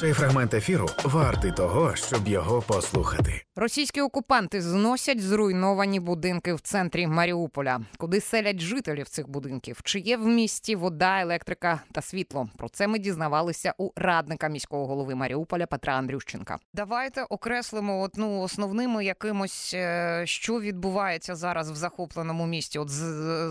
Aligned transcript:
Цей 0.00 0.12
фрагмент 0.12 0.54
ефіру 0.54 0.88
вартий 1.04 1.52
того, 1.52 1.96
щоб 1.96 2.28
його 2.28 2.62
послухати. 2.62 3.42
Російські 3.56 4.00
окупанти 4.00 4.62
зносять 4.62 5.20
зруйновані 5.20 6.00
будинки 6.00 6.54
в 6.54 6.60
центрі 6.60 7.06
Маріуполя, 7.06 7.80
куди 7.98 8.20
селять 8.20 8.60
жителів 8.60 9.08
цих 9.08 9.28
будинків. 9.28 9.80
Чи 9.84 9.98
є 9.98 10.16
в 10.16 10.26
місті 10.26 10.76
вода, 10.76 11.20
електрика 11.20 11.80
та 11.92 12.02
світло? 12.02 12.48
Про 12.56 12.68
це 12.68 12.86
ми 12.86 12.98
дізнавалися 12.98 13.74
у 13.78 13.90
радника 13.96 14.48
міського 14.48 14.86
голови 14.86 15.14
Маріуполя 15.14 15.66
Петра 15.66 15.94
Андрющенка. 15.94 16.58
Давайте 16.74 17.22
окреслимо 17.22 18.00
от, 18.02 18.12
ну, 18.16 18.40
основними 18.40 19.04
якимось, 19.04 19.74
е, 19.74 20.22
що 20.26 20.60
відбувається 20.60 21.34
зараз 21.34 21.70
в 21.70 21.74
захопленому 21.74 22.46
місті. 22.46 22.78
От 22.78 22.88
з, 22.88 23.02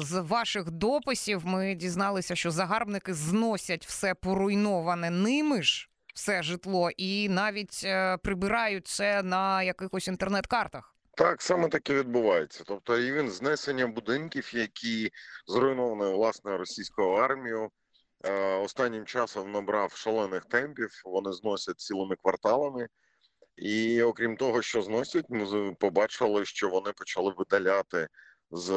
з 0.04 0.20
ваших 0.22 0.72
дописів 0.72 1.42
ми 1.46 1.76
дізналися, 1.76 2.36
що 2.36 2.52
загарбники 2.52 3.14
зносять 3.14 3.86
все 3.86 4.14
поруйноване 4.14 5.10
ними 5.10 5.64
ж 5.64 5.89
все 6.20 6.44
житло, 6.44 6.90
і 6.98 7.30
навіть 7.30 7.82
е, 7.84 8.18
прибирають 8.18 8.88
це 8.88 9.24
на 9.24 9.64
якихось 9.64 10.08
інтернет-картах. 10.08 10.96
Так 11.18 11.42
саме 11.42 11.68
таке 11.68 11.94
відбувається. 11.94 12.64
Тобто 12.68 12.98
і 12.98 13.12
він 13.12 13.30
знесення 13.30 13.88
будинків, 13.88 14.52
які 14.54 15.12
зруйновані 15.48 16.14
власне 16.14 16.58
російською 16.58 17.10
армією, 17.10 17.70
е, 18.26 18.56
останнім 18.56 19.06
часом 19.06 19.52
набрав 19.52 19.92
шалених 19.92 20.46
темпів. 20.46 20.90
Вони 21.06 21.34
зносять 21.34 21.80
цілими 21.80 22.16
кварталами. 22.16 22.88
І 23.58 24.02
окрім 24.02 24.38
того, 24.38 24.62
що 24.62 24.82
зносять, 24.82 25.26
ми 25.30 25.74
побачили, 25.80 26.46
що 26.46 26.70
вони 26.70 26.92
почали 26.92 27.34
видаляти 27.38 28.08
з 28.52 28.72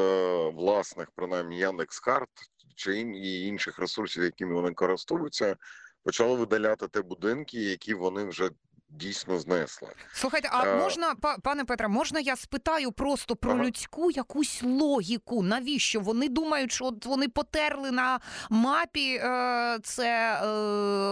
власних 0.54 1.09
принаймні 1.15 1.59
Яндекс.Карт 1.59 2.30
чи 2.77 2.98
інших 2.98 3.79
ресурсів, 3.79 4.23
якими 4.23 4.54
вони 4.54 4.73
користуються, 4.73 5.56
почали 6.05 6.37
видаляти 6.37 6.87
ті 6.88 7.01
будинки, 7.01 7.59
які 7.59 7.95
вони 7.95 8.24
вже. 8.24 8.51
Дійсно 8.95 9.38
знесли. 9.38 9.88
Слухайте, 10.12 10.48
а 10.52 10.66
е... 10.66 10.77
можна, 10.77 11.15
пане 11.43 11.65
Петре, 11.65 11.88
можна 11.88 12.21
я 12.21 12.37
спитаю 12.37 12.93
просто 12.93 13.37
про 13.37 13.52
ага. 13.52 13.65
людську 13.65 14.10
якусь 14.10 14.63
логіку? 14.63 15.43
Навіщо 15.43 16.01
вони 16.01 16.29
думають, 16.29 16.73
що 16.73 16.85
от 16.85 17.07
вони 17.07 17.29
потерли 17.29 17.91
на 17.91 18.21
мапі 18.51 19.15
е, 19.15 19.79
це 19.82 20.41
е, 20.43 20.46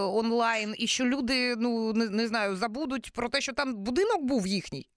онлайн, 0.05 0.75
і 0.77 0.87
що 0.87 1.05
люди 1.05 1.55
ну 1.55 1.93
не, 1.93 2.09
не 2.09 2.27
знаю, 2.27 2.55
забудуть 2.55 3.13
про 3.13 3.29
те, 3.29 3.41
що 3.41 3.53
там 3.53 3.75
будинок 3.75 4.23
був 4.23 4.47
їхній? 4.47 4.87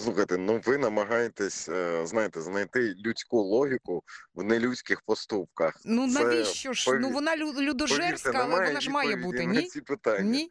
Слухайте, 0.00 0.36
ну 0.36 0.60
ви 0.64 0.78
намагаєтесь, 0.78 1.68
е, 1.68 2.06
знаєте, 2.06 2.40
знайти 2.40 2.94
людську 3.04 3.42
логіку 3.42 4.02
в 4.34 4.42
нелюдських 4.42 5.00
поступках. 5.00 5.80
Ну 5.84 6.12
Це, 6.12 6.24
навіщо 6.24 6.72
ж? 6.72 6.86
Повір... 6.86 7.00
Ну 7.00 7.10
вона 7.10 7.36
людожерська, 7.36 8.32
повірте, 8.32 8.54
але 8.54 8.66
вона 8.66 8.80
ж 8.80 8.90
має 8.90 9.16
бути. 9.16 9.46
Ні? 9.46 9.54
На 9.54 9.62
ці 9.62 9.80
питання. 9.80 10.30
Ні? 10.30 10.50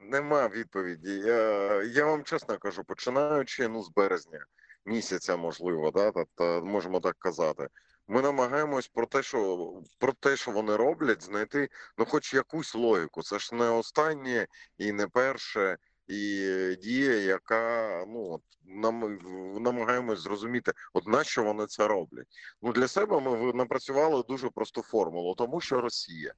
Нема 0.00 0.48
відповіді. 0.48 1.10
Я 1.10 1.82
я 1.82 2.06
вам 2.06 2.24
чесно 2.24 2.58
кажу, 2.58 2.84
починаючи 2.84 3.68
ну 3.68 3.82
з 3.82 3.90
березня 3.90 4.44
місяця, 4.84 5.36
можливо, 5.36 5.90
да, 5.90 6.10
тобто 6.10 6.62
можемо 6.64 7.00
так 7.00 7.16
казати. 7.18 7.68
Ми 8.08 8.22
намагаємось 8.22 8.88
про 8.88 9.06
те, 9.06 9.22
що 9.22 9.72
про 9.98 10.12
те, 10.12 10.36
що 10.36 10.50
вони 10.50 10.76
роблять, 10.76 11.22
знайти 11.22 11.68
ну, 11.98 12.04
хоч 12.04 12.34
якусь 12.34 12.74
логіку. 12.74 13.22
Це 13.22 13.38
ж 13.38 13.54
не 13.54 13.70
останнє 13.70 14.46
і 14.78 14.92
не 14.92 15.08
перше 15.08 15.76
і 16.08 16.76
дія, 16.82 17.14
яка 17.14 18.04
ну 18.08 18.30
от 18.32 18.42
нам 18.64 19.18
намагаємось 19.62 20.20
зрозуміти, 20.20 20.72
от 20.92 21.06
на 21.06 21.24
що 21.24 21.44
вони 21.44 21.66
це 21.66 21.88
роблять. 21.88 22.26
Ну 22.62 22.72
для 22.72 22.88
себе 22.88 23.20
ми 23.20 23.52
напрацювали 23.52 24.24
дуже 24.28 24.50
просту 24.50 24.82
формулу, 24.82 25.34
тому 25.34 25.60
що 25.60 25.80
Росія, 25.80 26.32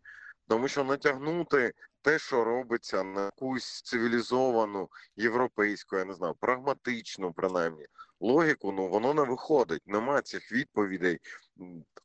тому 0.48 0.68
що 0.68 0.84
натягнути 0.84 1.72
те, 2.02 2.18
що 2.18 2.44
робиться 2.44 3.02
на 3.02 3.24
якусь 3.24 3.82
цивілізовану 3.82 4.88
європейську, 5.16 5.96
я 5.96 6.04
не 6.04 6.14
знаю, 6.14 6.34
прагматичну, 6.40 7.32
принаймні. 7.32 7.86
Логіку, 8.22 8.72
ну 8.72 8.88
воно 8.88 9.14
не 9.14 9.22
виходить, 9.22 9.82
нема 9.86 10.22
цих 10.22 10.52
відповідей, 10.52 11.18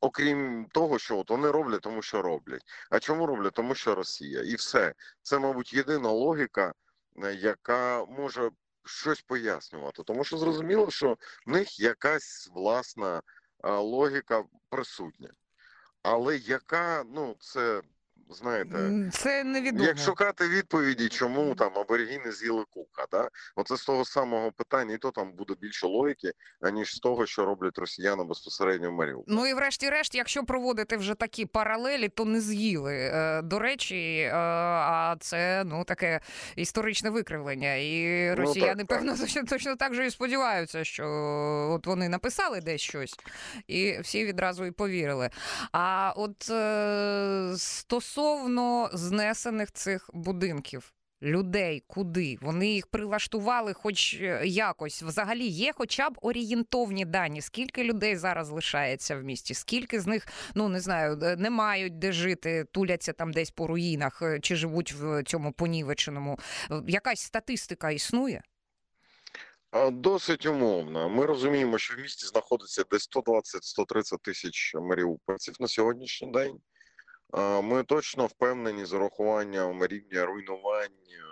окрім 0.00 0.66
того, 0.72 0.98
що 0.98 1.18
от 1.18 1.30
вони 1.30 1.50
роблять, 1.50 1.80
тому 1.80 2.02
що 2.02 2.22
роблять. 2.22 2.62
А 2.90 2.98
чому 2.98 3.26
роблять? 3.26 3.52
Тому 3.52 3.74
що 3.74 3.94
Росія, 3.94 4.42
і 4.42 4.54
все 4.54 4.94
це, 5.22 5.38
мабуть, 5.38 5.74
єдина 5.74 6.10
логіка, 6.10 6.72
Е, 6.85 6.85
яка 7.38 8.04
може 8.04 8.50
щось 8.84 9.22
пояснювати, 9.22 10.02
тому 10.02 10.24
що 10.24 10.36
зрозуміло, 10.36 10.90
що 10.90 11.16
в 11.46 11.50
них 11.50 11.80
якась 11.80 12.50
власна 12.54 13.22
логіка 13.64 14.44
присутня, 14.68 15.30
але 16.02 16.36
яка 16.36 17.04
ну 17.06 17.36
це 17.40 17.82
знаєте, 18.30 19.10
це 19.12 19.44
невідомо. 19.44 19.84
як 19.84 19.98
шукати 19.98 20.48
відповіді, 20.48 21.08
чому 21.08 21.54
там 21.54 21.78
аборігіни 21.78 22.32
з'їли 22.32 22.64
кука, 22.70 23.06
да? 23.10 23.28
Оце 23.56 23.76
з 23.76 23.84
того 23.84 24.04
самого 24.04 24.52
питання, 24.52 24.94
і 24.94 24.98
то 24.98 25.10
там 25.10 25.32
буде 25.32 25.54
більше 25.60 25.86
логіки, 25.86 26.32
аніж 26.60 26.94
з 26.94 26.98
того, 26.98 27.26
що 27.26 27.44
роблять 27.44 27.78
росіяни 27.78 28.24
безпосередньо 28.24 28.90
в 28.90 28.92
Маріуполі. 28.92 29.36
Ну 29.36 29.46
і 29.46 29.54
врешті-решт, 29.54 30.14
якщо 30.14 30.44
проводити 30.44 30.96
вже 30.96 31.14
такі 31.14 31.46
паралелі, 31.46 32.08
то 32.08 32.24
не 32.24 32.40
з'їли. 32.40 32.94
Е, 32.94 33.42
до 33.42 33.58
речі, 33.58 34.18
е, 34.18 34.34
а 34.34 35.16
це 35.20 35.64
ну 35.66 35.84
таке 35.84 36.20
історичне 36.56 37.10
викривлення, 37.10 37.74
і 37.74 38.34
росіяни 38.34 38.74
ну, 38.78 38.84
так, 38.84 38.98
певно 38.98 39.16
так. 39.34 39.48
точно 39.48 39.76
так 39.76 39.94
же 39.94 40.06
і 40.06 40.10
сподіваються, 40.10 40.84
що 40.84 41.06
от 41.72 41.86
вони 41.86 42.08
написали 42.08 42.60
десь 42.60 42.80
щось, 42.80 43.14
і 43.66 43.98
всі 44.00 44.24
відразу 44.24 44.64
і 44.64 44.70
повірили. 44.70 45.30
А 45.72 46.12
от 46.16 46.50
е, 46.50 47.52
стосовно 47.56 48.15
стосовно 48.16 48.90
знесених 48.92 49.72
цих 49.72 50.10
будинків. 50.12 50.92
Людей 51.22 51.84
куди 51.86 52.38
вони 52.40 52.68
їх 52.68 52.86
прилаштували, 52.86 53.72
хоч 53.72 54.14
е, 54.14 54.42
якось 54.46 55.02
взагалі 55.02 55.46
є, 55.46 55.72
хоча 55.76 56.10
б 56.10 56.18
орієнтовні 56.22 57.04
дані. 57.04 57.42
Скільки 57.42 57.84
людей 57.84 58.16
зараз 58.16 58.50
лишається 58.50 59.16
в 59.16 59.22
місті? 59.22 59.54
Скільки 59.54 60.00
з 60.00 60.06
них 60.06 60.26
ну 60.54 60.68
не 60.68 60.80
знаю, 60.80 61.16
не 61.16 61.50
мають 61.50 61.98
де 61.98 62.12
жити, 62.12 62.64
туляться 62.72 63.12
там 63.12 63.32
десь 63.32 63.50
по 63.50 63.66
руїнах 63.66 64.22
е, 64.22 64.40
чи 64.40 64.56
живуть 64.56 64.92
в 64.92 65.22
цьому 65.22 65.52
понівеченому? 65.52 66.38
Якась 66.86 67.20
статистика 67.20 67.90
існує? 67.90 68.42
Досить 69.92 70.46
умовно. 70.46 71.08
Ми 71.08 71.26
розуміємо, 71.26 71.78
що 71.78 71.94
в 71.96 71.98
місті 71.98 72.26
знаходиться 72.26 72.84
десь 72.90 73.08
120-130 73.10 74.18
тисяч 74.22 74.74
маріупольців 74.74 75.54
на 75.60 75.68
сьогоднішній 75.68 76.32
день. 76.32 76.60
Ми 77.62 77.84
точно 77.84 78.26
впевнені 78.26 78.84
з 78.84 78.92
урахуванням 78.92 79.86
рівня 79.86 80.26
руйнування, 80.26 81.24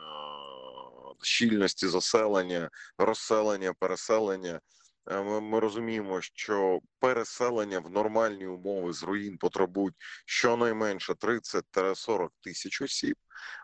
щільності 1.22 1.88
заселення, 1.88 2.70
розселення, 2.98 3.72
переселення. 3.72 4.60
Ми, 5.06 5.40
ми 5.40 5.60
розуміємо, 5.60 6.20
що 6.20 6.80
переселення 6.98 7.78
в 7.80 7.90
нормальні 7.90 8.46
умови 8.46 8.92
з 8.92 9.02
руїн 9.02 9.38
потребують 9.38 9.94
щонайменше 10.26 11.12
30-40 11.12 12.28
тисяч 12.40 12.82
осіб. 12.82 13.16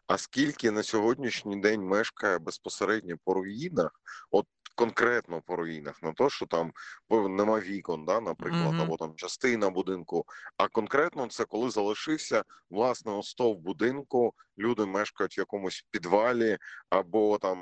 А 0.07 0.19
скільки 0.19 0.71
на 0.71 0.83
сьогоднішній 0.83 1.61
день 1.61 1.83
мешкає 1.83 2.39
безпосередньо 2.39 3.17
по 3.25 3.35
руїнах, 3.35 3.91
от 4.31 4.47
конкретно 4.75 5.41
по 5.41 5.57
руїнах, 5.57 6.03
не 6.03 6.13
то 6.13 6.31
що 6.31 6.47
там 6.47 6.73
нема 7.11 7.61
вікон, 7.61 8.05
да, 8.05 8.21
наприклад, 8.21 8.75
mm 8.75 8.79
-hmm. 8.79 8.83
або 8.83 8.97
там 8.97 9.15
частина 9.17 9.71
будинку. 9.71 10.25
А 10.57 10.69
конкретно 10.69 11.27
це 11.27 11.45
коли 11.45 11.71
залишився 11.71 12.45
власне 12.71 13.13
остов 13.13 13.59
будинку, 13.59 14.35
люди 14.59 14.87
мешкають 14.87 15.39
в 15.39 15.39
якомусь 15.39 15.87
підвалі, 15.91 16.59
або 16.91 17.39
там 17.39 17.59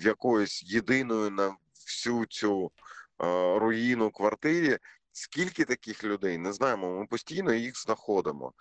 в 0.00 0.06
якоїсь 0.06 0.62
єдиної 0.62 1.30
на 1.30 1.56
всю 1.86 2.26
цю 2.26 2.70
е, 3.22 3.58
руїну 3.58 4.10
квартирі. 4.10 4.78
Скільки 5.18 5.64
таких 5.64 6.04
людей 6.04 6.38
не 6.38 6.52
знаємо. 6.52 6.98
Ми 6.98 7.06
постійно 7.06 7.54
їх 7.54 7.82
знаходимо. 7.82 8.52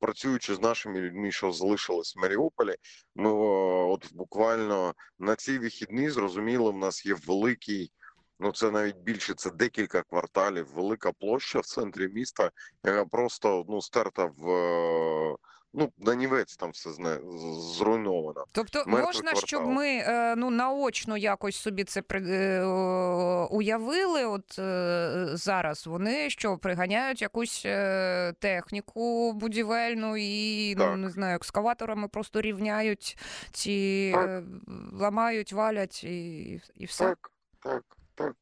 Працюючи 0.00 0.54
з 0.54 0.60
нашими 0.60 1.00
людьми, 1.00 1.32
що 1.32 1.52
залишились 1.52 2.16
в 2.16 2.20
Маріуполі, 2.20 2.76
ми 3.14 3.32
от 3.32 4.12
буквально 4.12 4.94
на 5.18 5.36
ці 5.36 5.58
вихідні 5.58 6.10
зрозуміло, 6.10 6.72
в 6.72 6.78
нас 6.78 7.06
є 7.06 7.14
великий. 7.14 7.92
Ну, 8.40 8.52
це 8.52 8.70
навіть 8.70 8.96
більше, 8.96 9.34
це 9.34 9.50
декілька 9.50 10.02
кварталів, 10.02 10.72
велика 10.74 11.12
площа 11.12 11.60
в 11.60 11.66
центрі 11.66 12.08
міста, 12.08 12.50
яка 12.84 13.04
просто 13.04 13.64
ну 13.68 13.82
стерта 13.82 14.24
в 14.24 15.36
ну 15.72 15.92
нанівець 15.98 16.56
там 16.56 16.70
все 16.70 16.90
зруйновано. 17.78 18.44
Тобто 18.52 18.78
Мертвий 18.78 19.04
можна, 19.04 19.30
квартал. 19.30 19.46
щоб 19.46 19.66
ми 19.66 19.86
е, 19.86 20.36
ну 20.36 20.50
наочно 20.50 21.16
якось 21.16 21.56
собі 21.56 21.84
це 21.84 22.02
е, 22.12 22.64
уявили. 23.50 24.24
От 24.24 24.58
е, 24.58 25.28
зараз 25.32 25.86
вони 25.86 26.30
що 26.30 26.58
приганяють 26.58 27.22
якусь 27.22 27.62
техніку 28.38 29.32
будівельну 29.32 30.16
і 30.16 30.74
ну, 30.74 30.84
так. 30.84 30.90
ну 30.90 30.96
не 30.96 31.10
знаю, 31.10 31.36
екскаваторами 31.36 32.08
просто 32.08 32.40
рівняють 32.40 33.18
ці 33.52 34.14
ламають, 34.92 35.52
валять 35.52 36.04
і, 36.04 36.60
і 36.74 36.84
все. 36.84 37.04
Так, 37.04 37.30
так, 37.62 37.84
так. 38.14 38.34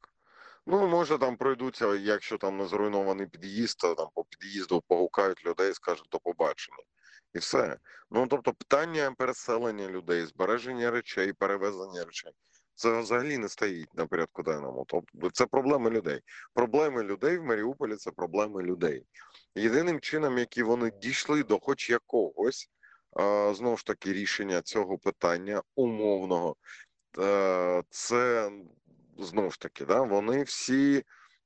Ну, 0.69 0.87
може, 0.87 1.17
там 1.17 1.37
пройдуться, 1.37 1.95
якщо 1.95 2.37
там 2.37 2.57
не 2.57 2.65
зруйнований 2.65 3.27
під'їзд, 3.27 3.79
там 3.79 4.07
по 4.15 4.23
під'їзду 4.23 4.83
погукають 4.87 5.45
людей, 5.45 5.73
скажуть 5.73 6.07
до 6.11 6.19
побачення 6.19 6.77
І 7.37 7.39
все. 7.39 7.77
Ну 8.11 8.27
тобто, 8.27 8.53
питання 8.53 9.13
переселення 9.17 9.87
людей, 9.87 10.25
збереження 10.25 10.91
речей, 10.91 11.33
перевезення 11.33 12.05
речей. 12.05 12.31
Це 12.75 12.99
взагалі 12.99 13.37
не 13.37 13.49
стоїть 13.49 13.93
на 13.93 14.05
порядку 14.05 14.43
денному. 14.43 14.85
Тобто 14.87 15.29
це 15.29 15.45
проблеми 15.45 15.89
людей. 15.89 16.21
Проблеми 16.53 17.03
людей 17.03 17.37
в 17.37 17.43
Маріуполі 17.43 17.95
це 17.95 18.11
проблеми 18.11 18.63
людей. 18.63 19.05
Єдиним 19.55 19.99
чином, 19.99 20.37
які 20.37 20.63
вони 20.63 20.91
дійшли 20.91 21.43
до 21.43 21.59
хоч 21.59 21.89
якогось 21.89 22.69
знову 23.53 23.77
ж 23.77 23.85
таки 23.85 24.13
рішення 24.13 24.61
цього 24.61 24.97
питання 24.97 25.61
умовного, 25.75 26.55
е, 27.19 27.83
це 27.89 28.51
знову 29.17 29.51
ж 29.51 29.59
таки, 29.59 29.85
да, 29.85 30.01
вони 30.01 30.43
всі 30.43 31.03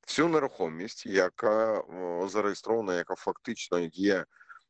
всю 0.08 0.28
нерухомість, 0.28 1.06
яка 1.06 1.84
зареєстрована, 2.28 2.96
яка 2.96 3.16
фактично 3.16 3.80
є 3.80 4.26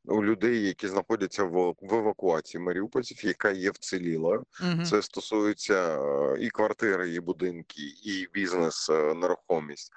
людей, 0.06 0.68
які 0.68 0.88
знаходяться 0.88 1.44
в, 1.44 1.75
в 1.81 1.94
евакуації 1.94 2.62
маріупольців, 2.63 3.25
яка 3.25 3.51
є 3.51 3.71
вцілілою. 3.71 4.45
Мгм. 4.62 4.86
Це 4.86 5.01
стосується 5.01 6.01
е, 6.01 6.38
і 6.39 6.50
квартири, 6.50 7.13
і 7.13 7.19
будинки, 7.19 7.81
і 8.03 8.27
бізнес, 8.33 8.89
е, 8.89 9.13
нерухомість. 9.13 9.94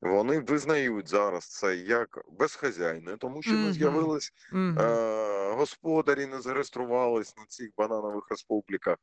Вони 0.00 0.40
визнають 0.40 1.08
зараз 1.08 1.46
це 1.46 1.76
як 1.76 2.18
безхазяйне, 2.38 3.16
тому 3.16 3.42
що 3.42 3.52
Мгм. 3.52 3.64
не 3.64 3.72
з'явились 3.72 4.32
Мгм. 4.52 4.78
е, 4.78 5.52
господарі, 5.52 6.26
не 6.26 6.40
зареєструвались 6.40 7.36
на 7.36 7.44
цих 7.48 7.70
бананових 7.76 8.24
республіках, 8.30 8.96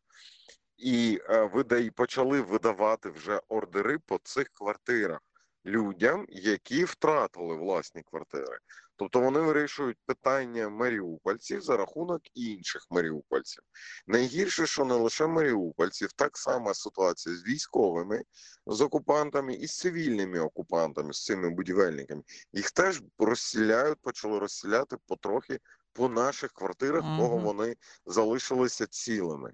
і 0.78 1.22
е, 1.30 1.50
видай, 1.54 1.90
почали 1.90 2.42
видавати 2.42 3.10
вже 3.10 3.42
ордери 3.48 4.00
по 4.00 4.20
цих 4.24 4.50
квартирах 4.54 5.20
людям, 5.66 6.26
які 6.30 6.84
втратили 6.84 7.56
власні 7.56 8.04
квартири. 8.04 8.58
Тобто 8.98 9.20
вони 9.20 9.40
вирішують 9.40 9.98
питання 10.06 10.70
маріупольців 10.70 11.62
за 11.62 11.78
рахунок 11.78 12.22
інших 12.34 12.82
маріупольців. 12.90 13.64
Найгірше, 14.08 14.68
що 14.68 14.86
не 14.86 14.94
лише 14.94 15.28
маріупольців, 15.28 16.12
так 16.14 16.38
само 16.38 16.74
ситуація 16.74 17.36
з 17.36 17.44
військовими, 17.44 18.24
з 18.68 18.82
окупантами 18.82 19.54
і 19.54 19.68
з 19.68 19.78
цивільними 19.78 20.40
окупантами, 20.40 21.14
з 21.14 21.24
цими 21.24 21.50
будівельниками. 21.50 22.24
Їх 22.54 22.72
теж 22.72 23.02
розсіляють, 23.20 24.02
почали 24.02 24.40
розсіляти 24.40 24.98
потрохи 25.08 25.60
по 25.94 26.10
наших 26.10 26.52
квартирах, 26.52 27.02
кого 27.02 27.36
Мгм. 27.36 27.46
вони 27.46 27.76
залишилися 28.06 28.88
цілими. 28.88 29.52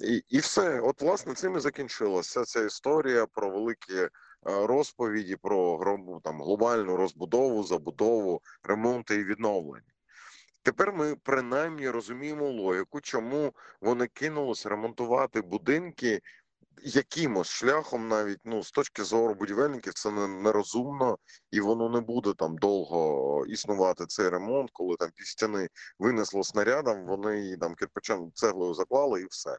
І, 0.00 0.24
і 0.28 0.38
все, 0.38 0.80
от 0.80 1.02
власне 1.02 1.34
цим 1.34 1.56
і 1.56 1.60
закінчилася 1.60 2.44
ця 2.44 2.64
історія 2.64 3.26
про 3.26 3.50
великі 3.50 4.08
розповіді 4.42 5.36
про 5.36 5.76
гром- 5.76 6.20
там 6.20 6.42
глобальну 6.42 6.96
розбудову, 6.96 7.64
забудову, 7.64 8.40
ремонти 8.62 9.14
і 9.14 9.24
відновлення. 9.24 9.92
Тепер 10.62 10.92
ми 10.92 11.16
принаймні 11.16 11.90
розуміємо 11.90 12.50
логіку, 12.50 13.00
чому 13.00 13.52
вони 13.80 14.06
кинулись 14.06 14.66
ремонтувати 14.66 15.40
будинки 15.40 16.20
якимось 16.84 17.48
шляхом, 17.48 18.08
навіть 18.08 18.40
ну 18.44 18.62
з 18.62 18.70
точки 18.70 19.04
зору 19.04 19.34
будівельників, 19.34 19.92
це 19.92 20.10
нерозумно, 20.28 21.18
і 21.50 21.60
воно 21.60 21.88
не 21.88 22.00
буде 22.00 22.34
там 22.34 22.58
довго 22.58 23.46
існувати 23.46 24.06
цей 24.06 24.28
ремонт, 24.28 24.70
коли 24.72 24.96
там 24.96 25.10
півстяни 25.14 25.68
винесло 25.98 26.44
снарядом, 26.44 27.06
вони 27.06 27.40
її 27.40 27.56
там 27.56 27.74
кирпичем 27.74 28.30
цеглою 28.34 28.74
заклали 28.74 29.20
і 29.20 29.26
все. 29.26 29.56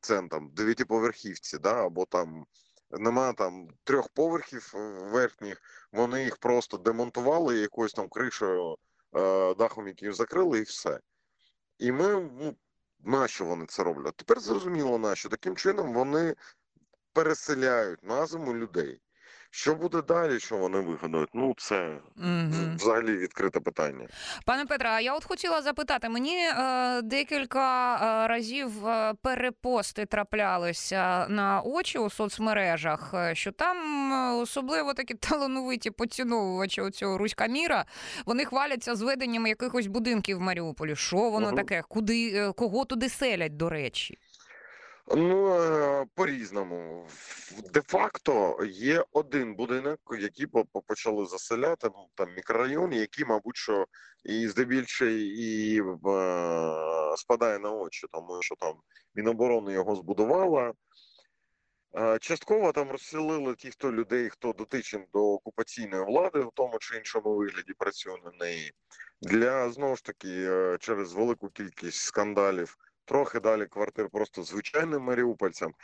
Це 0.00 0.22
там 0.30 0.50
дев'ятиповерхівці, 0.52 1.58
да, 1.58 1.86
або 1.86 2.04
там 2.04 2.44
нема 2.90 3.32
там 3.32 3.68
трьох 3.84 4.08
поверхів 4.08 4.72
е, 4.74 4.78
верхніх, 5.10 5.62
вони 5.92 6.24
їх 6.24 6.36
просто 6.36 6.76
демонтували 6.76 7.58
якоюсь 7.58 7.92
там 7.92 8.08
кришею, 8.08 8.76
е, 9.16 9.54
дахом, 9.54 9.88
який 9.88 10.12
закрили, 10.12 10.58
і 10.58 10.62
все. 10.62 11.00
І 11.78 11.92
ми, 11.92 12.30
ну, 12.38 12.56
нащо 13.00 13.44
вони 13.44 13.66
це 13.66 13.82
роблять? 13.82 14.16
Тепер 14.16 14.40
зрозуміло, 14.40 14.98
нащо. 14.98 15.28
Таким 15.28 15.56
чином 15.56 15.92
вони 15.92 16.34
переселяють 17.12 18.02
на 18.02 18.26
зиму 18.26 18.54
людей. 18.54 19.00
Що 19.56 19.74
буде 19.74 20.02
далі, 20.02 20.40
що 20.40 20.56
вони 20.56 20.80
вигадають? 20.80 21.28
Ну, 21.34 21.54
це 21.58 21.96
Мгм. 22.16 22.76
взагалі 22.76 23.16
відкрите 23.16 23.60
питання. 23.60 24.06
Пане 24.44 24.66
Петре, 24.66 24.88
а 24.88 25.00
я 25.00 25.14
от 25.14 25.24
хотіла 25.24 25.62
запитати, 25.62 26.08
мені 26.08 26.36
е, 26.38 27.02
декілька 27.02 27.94
е, 27.96 28.28
разів 28.28 28.86
е, 28.88 29.14
перепости 29.22 30.06
траплялися 30.06 31.26
на 31.28 31.60
очі 31.64 31.98
у 31.98 32.10
соцмережах, 32.10 33.10
е, 33.14 33.34
що 33.34 33.52
там 33.52 33.76
е, 34.12 34.32
особливо 34.42 34.94
такі 34.94 35.14
талановиті 35.20 35.90
поціновувачі 35.90 36.90
цього 36.90 37.18
Руська 37.18 37.46
Міра, 37.46 37.84
вони 38.26 38.44
хваляться 38.44 38.94
зведенням 38.94 39.46
якихось 39.46 39.86
будинків 39.86 40.36
в 40.38 40.40
Маріуполі. 40.40 40.96
Що 40.96 41.16
воно 41.16 41.46
Мгм. 41.46 41.56
таке? 41.56 41.82
Куди 41.88 42.32
е, 42.34 42.52
кого 42.52 42.84
туди 42.84 43.08
селять, 43.08 43.56
до 43.56 43.68
речі? 43.68 44.18
Ну, 45.08 45.54
е, 45.54 46.06
по-різному. 46.14 47.06
Де-факто 47.72 48.58
є 48.70 49.04
один 49.12 49.54
будинок, 49.54 50.00
який 50.20 50.46
по- 50.46 50.64
по- 50.64 50.82
почали 50.82 51.26
заселяти, 51.26 51.88
ну, 51.94 52.08
там 52.14 52.34
мікрорайон, 52.34 52.92
який, 52.92 53.24
мабуть, 53.24 53.56
що 53.56 53.86
і 54.24 54.48
здебільше 54.48 55.12
і 55.12 55.80
е, 55.80 57.16
спадає 57.16 57.58
на 57.58 57.70
очі, 57.70 58.06
тому 58.12 58.42
що 58.42 58.54
там 58.56 58.74
Міноборони 59.14 59.72
його 59.72 59.96
збудувала. 59.96 60.72
Е, 61.96 62.18
Частково 62.20 62.72
там 62.72 62.90
розселили 62.90 63.54
ті, 63.54 63.70
хто 63.70 63.92
людей, 63.92 64.30
хто 64.30 64.52
дотичен 64.52 65.06
до 65.12 65.32
окупаційної 65.32 66.04
влади, 66.04 66.40
в 66.40 66.50
тому 66.54 66.78
чи 66.78 66.96
іншому 66.96 67.36
вигляді 67.36 67.72
працює 67.78 68.16
на 68.24 68.30
неї. 68.46 68.72
Для 69.22 69.70
знову 69.70 69.96
ж 69.96 70.04
таки, 70.04 70.28
е, 70.28 70.76
через 70.80 71.12
велику 71.12 71.48
кількість 71.48 71.98
скандалів, 72.00 72.76
трохи 73.06 73.40
далі 73.40 73.66
квартир 73.66 74.08
просто 74.12 74.42
звичайним 74.42 75.02
маріупольцям. 75.02 75.74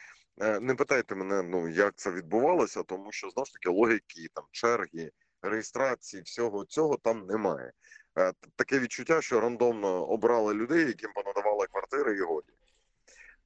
Е, 0.41 0.61
Не 0.61 0.75
питайте 0.75 1.15
мене, 1.15 1.43
ну 1.43 1.69
як 1.69 1.95
це 1.97 2.11
відбувалося, 2.11 2.83
тому 2.83 3.13
що 3.13 3.31
знову 3.31 3.47
ж 3.47 3.53
таки 3.53 3.69
логіки, 3.69 4.29
там 4.35 4.45
черги, 4.51 5.11
реєстрації, 5.43 6.23
всього 6.23 6.65
цього 6.65 6.97
там 6.97 7.27
немає. 7.27 7.73
Е, 8.19 8.33
Таке 8.57 8.79
відчуття, 8.79 9.23
що 9.23 9.41
рандомно 9.41 10.07
обрали 10.07 10.55
людей, 10.55 10.87
яким 10.87 11.13
понадавали 11.13 11.67
квартири 11.67 12.17
і 12.17 12.21
годі. 12.21 12.53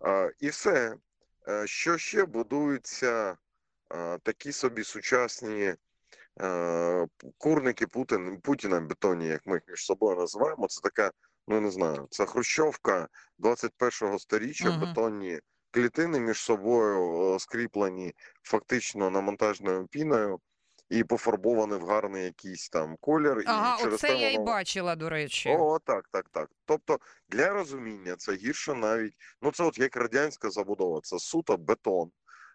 Е, 0.06 0.32
І 0.40 0.48
все. 0.48 0.96
Що 1.64 1.98
ще 1.98 2.24
будуються 2.24 3.36
такі 4.22 4.52
собі 4.52 4.84
сучасні 4.84 5.74
курники 7.38 7.86
Путін, 7.86 8.40
Путіна 8.40 8.80
бетонні, 8.80 9.26
як 9.26 9.46
ми 9.46 9.54
їх 9.54 9.62
між 9.68 9.84
собою 9.84 10.16
називаємо. 10.16 10.66
Це 10.68 10.80
така, 10.80 11.10
ну 11.48 11.60
не 11.60 11.70
знаю, 11.70 12.06
це 12.10 12.26
Хрущовка 12.26 13.08
21-го 13.38 14.18
сторіччя, 14.18 14.70
Мгм. 14.70 14.80
бетонні 14.80 15.40
клітини 15.70 16.20
між 16.20 16.38
собою 16.38 17.36
скріплені 17.38 18.14
фактично 18.42 19.10
намонтажною 19.10 19.86
піною 19.86 20.40
і 20.90 21.04
пофарбовані 21.04 21.74
в 21.74 21.86
гарний 21.86 22.24
якийсь 22.24 22.68
там 22.68 22.96
колір. 23.00 23.42
Ага, 23.46 23.76
і 23.76 23.78
через 23.78 23.94
оце 23.94 24.08
те 24.08 24.16
я 24.16 24.32
воно... 24.32 24.44
бачила, 24.44 24.96
до 24.96 25.08
речі. 25.08 25.56
О, 25.58 25.78
так, 25.78 26.08
так, 26.12 26.28
так. 26.32 26.50
Тобто 26.64 26.98
для 27.28 27.48
розуміння 27.48 28.16
це 28.18 28.34
гірше 28.34 28.74
навіть. 28.74 29.14
Ну 29.42 29.50
це 29.50 29.64
от 29.64 29.78
як 29.78 29.96
радянська 29.96 30.50
забудова, 30.50 31.00
це 31.02 31.18
суто 31.18 31.56
бетон, 31.56 32.10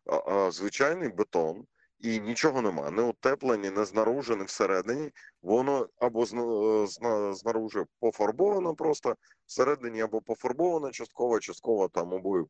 а, 0.06 0.16
а, 0.16 0.52
звичайний 0.52 1.10
бетон, 1.10 1.66
і 2.02 2.20
нічого 2.20 2.62
нема. 2.62 2.92
Не 2.92 3.02
утеплені, 3.02 3.70
не 3.70 3.86
знаружи, 3.86 4.36
не 4.36 4.44
всередині. 4.44 5.12
Воно 5.42 5.88
або 6.00 6.26
зна- 6.26 7.34
знаружи 7.34 7.86
пофарбовано 8.00 8.76
просто 8.76 9.16
всередині, 9.46 10.02
або 10.02 10.22
пофарбовано 10.22 10.92
частково, 10.92 11.40
частково 11.40 11.88
там 11.88 12.14
обоє 12.14 12.46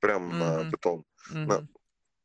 прямо 0.00 0.34
на 0.34 0.58
Мгм. 0.58 0.70
бетон. 0.70 1.04
Мгм. 1.34 1.68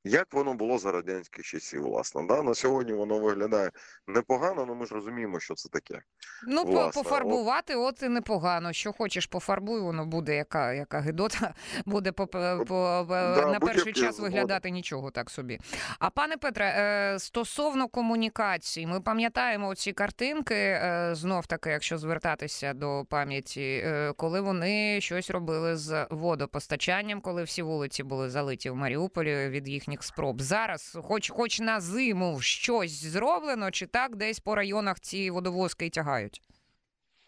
Як 0.03 0.33
воно 0.33 0.53
було 0.53 0.77
за 0.77 0.91
радянських 0.91 1.45
часів, 1.45 1.83
власне, 1.83 2.25
да? 2.27 2.43
на 2.43 2.53
сьогодні 2.55 2.93
воно 2.93 3.19
виглядає 3.19 3.71
непогано, 4.07 4.65
але 4.67 4.75
ми 4.75 4.85
ж 4.85 4.95
розуміємо, 4.95 5.39
що 5.39 5.53
це 5.55 5.69
таке. 5.69 6.01
Ну, 6.47 6.63
Власне, 6.63 7.03
пофарбувати, 7.03 7.75
от 7.75 8.03
і 8.03 8.09
непогано. 8.09 8.73
Що 8.73 8.93
хочеш, 8.93 9.25
пофарбуй, 9.25 9.81
воно 9.81 10.05
буде, 10.05 10.35
яка, 10.35 10.73
яка 10.73 10.99
гидота, 10.99 11.53
буде 11.85 12.11
по, 12.11 12.27
по, 12.27 12.65
по- 12.67 13.15
на 13.51 13.59
перший 13.59 13.93
час 13.93 14.15
згоди. 14.15 14.21
виглядати 14.31 14.69
нічого 14.69 15.11
так 15.11 15.29
собі. 15.29 15.59
А 15.99 16.09
пане 16.09 16.37
Петре, 16.37 16.65
е, 16.77 17.19
стосовно 17.19 17.87
комунікацій, 17.87 18.85
ми 18.87 19.01
пам'ятаємо 19.01 19.75
ці 19.75 19.93
картинки, 19.93 20.55
е, 20.55 21.09
знов 21.13 21.45
таки, 21.47 21.69
якщо 21.69 21.97
звертатися 21.97 22.73
до 22.73 23.05
пам'яті, 23.09 23.81
е, 23.85 24.13
коли 24.17 24.41
вони 24.41 25.01
щось 25.01 25.29
робили 25.29 25.77
з 25.77 26.07
водопостачанням, 26.09 27.21
коли 27.21 27.43
всі 27.43 27.61
вулиці 27.61 28.03
були 28.03 28.29
залиті 28.29 28.69
в 28.69 28.75
Маріуполі 28.75 29.49
від 29.49 29.67
їхніх 29.67 29.98
спроб. 30.03 30.41
Зараз, 30.41 30.97
хоч, 31.03 31.29
хоч 31.29 31.59
на 31.59 31.81
зиму, 31.81 32.39
щось 32.41 33.03
зроблено, 33.03 33.71
чи 33.71 33.87
так 33.87 34.15
десь 34.15 34.39
по 34.39 34.55
районах 34.55 34.99
ці 34.99 35.29
водовозки 35.29 35.89
тягають? 35.89 36.41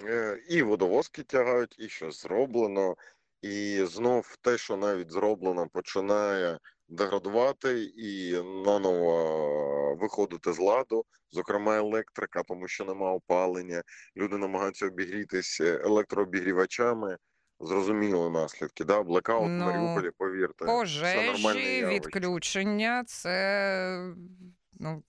Е, 0.03 0.39
І 0.49 0.61
водовозки 0.61 1.23
тягають, 1.23 1.75
і 1.79 1.89
що 1.89 2.11
зроблено, 2.11 2.95
і 3.41 3.85
знов 3.85 4.35
те, 4.41 4.57
що 4.57 4.77
навіть 4.77 5.11
зроблено, 5.11 5.67
починає 5.73 6.59
деградувати 6.87 7.83
і 7.83 8.31
наново 8.65 9.95
виходити 9.95 10.53
з 10.53 10.59
ладу, 10.59 11.05
зокрема 11.31 11.77
електрика, 11.77 12.43
тому 12.43 12.67
що 12.67 12.85
нема 12.85 13.11
опалення. 13.13 13.83
Люди 14.17 14.37
намагаються 14.37 14.85
обігрітися 14.87 15.63
електрообігрівачами. 15.63 17.17
Зрозуміли 17.63 18.29
наслідки, 18.29 18.83
да? 18.83 19.03
Блекаут 19.03 19.49
Ну, 19.49 19.65
в 19.65 19.67
Маріуполі, 19.67 20.11
повірте, 20.17 20.65
Пожежі, 20.65 21.85
відключення, 21.85 23.03
це 23.07 24.13
ну. 24.79 25.03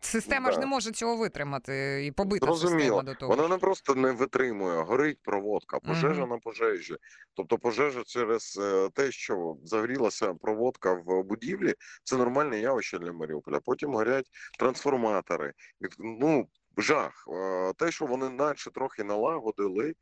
Система 0.00 0.52
ж 0.52 0.58
не 0.58 0.66
може 0.66 0.90
цього 0.92 1.16
витримати 1.16 2.04
і 2.06 2.12
побита 2.12 2.46
Зрозуміло. 2.46 2.78
система 2.80 3.02
до 3.02 3.14
того. 3.14 3.36
Вона 3.36 3.48
не 3.48 3.58
просто 3.58 3.94
не 3.94 4.12
витримує, 4.12 4.82
горить 4.82 5.18
проводка, 5.22 5.78
пожежа 5.80 6.20
Мгм. 6.20 6.30
на 6.30 6.38
пожежі. 6.38 6.96
Тобто 7.34 7.58
пожежа 7.58 8.02
через 8.06 8.58
е, 8.62 8.88
те, 8.94 9.10
що 9.12 9.56
загорілася 9.64 10.34
проводка 10.34 10.92
в 10.92 11.22
будівлі, 11.22 11.74
це 12.04 12.16
нормальне 12.16 12.60
явище 12.60 12.98
для 12.98 13.12
Маріуполя. 13.12 13.60
Потім 13.64 13.94
горять 13.94 14.26
трансформатори. 14.58 15.52
Ну, 15.98 16.48
жах. 16.78 17.28
Е, 17.32 17.72
Те, 17.78 17.90
що 17.90 18.06
вони 18.06 18.28
наче 18.28 18.70
трохи 18.70 19.04
налагодили, 19.04 19.94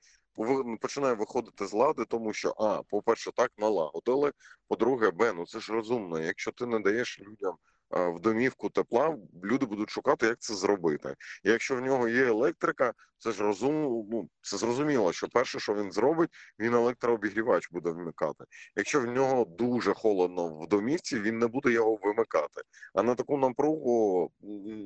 починає 0.81 1.15
виходити 1.15 1.67
з 1.67 1.73
лади, 1.73 2.05
тому 2.05 2.33
що 2.33 2.55
а, 2.59 2.83
по-перше, 2.83 3.31
так 3.33 3.53
налагодили. 3.59 4.33
По-друге, 4.69 5.11
б, 5.11 5.33
ну 5.33 5.47
це 5.47 5.61
ж 5.61 5.73
розумно. 5.73 6.21
Якщо 6.21 6.53
ти 6.53 6.67
не 6.67 6.81
даєш 6.81 7.21
людям 7.21 7.55
в 7.91 8.21
домівку 8.21 8.69
тепла, 8.69 9.17
люди 9.45 9.67
будуть 9.67 9.91
шукати, 9.91 10.27
як 10.27 10.39
це 10.39 10.55
зробити. 10.55 11.15
І 11.45 11.51
якщо 11.51 11.77
в 11.77 11.81
нього 11.81 12.09
є 12.09 12.27
електрика, 12.27 12.93
це 13.19 13.33
ж 13.33 13.43
розум, 13.43 14.07
ну 14.11 14.29
це 14.43 14.57
зрозуміло, 14.57 15.13
що 15.13 15.29
перше, 15.29 15.61
що 15.61 15.75
він 15.75 15.93
зробить, 15.93 16.31
він 16.59 16.75
електрообігрівач 16.75 17.69
буде 17.71 17.91
вмикати. 17.91 18.45
Якщо 18.77 19.01
в 19.01 19.07
нього 19.07 19.45
дуже 19.45 19.95
холодно 19.95 20.59
в 20.59 20.69
домівці, 20.69 21.21
він 21.21 21.39
не 21.39 21.47
буде 21.47 21.73
його 21.73 21.99
вимикати. 22.03 22.63
А 22.95 23.03
на 23.03 23.15
таку 23.15 23.39
напругу 23.39 24.31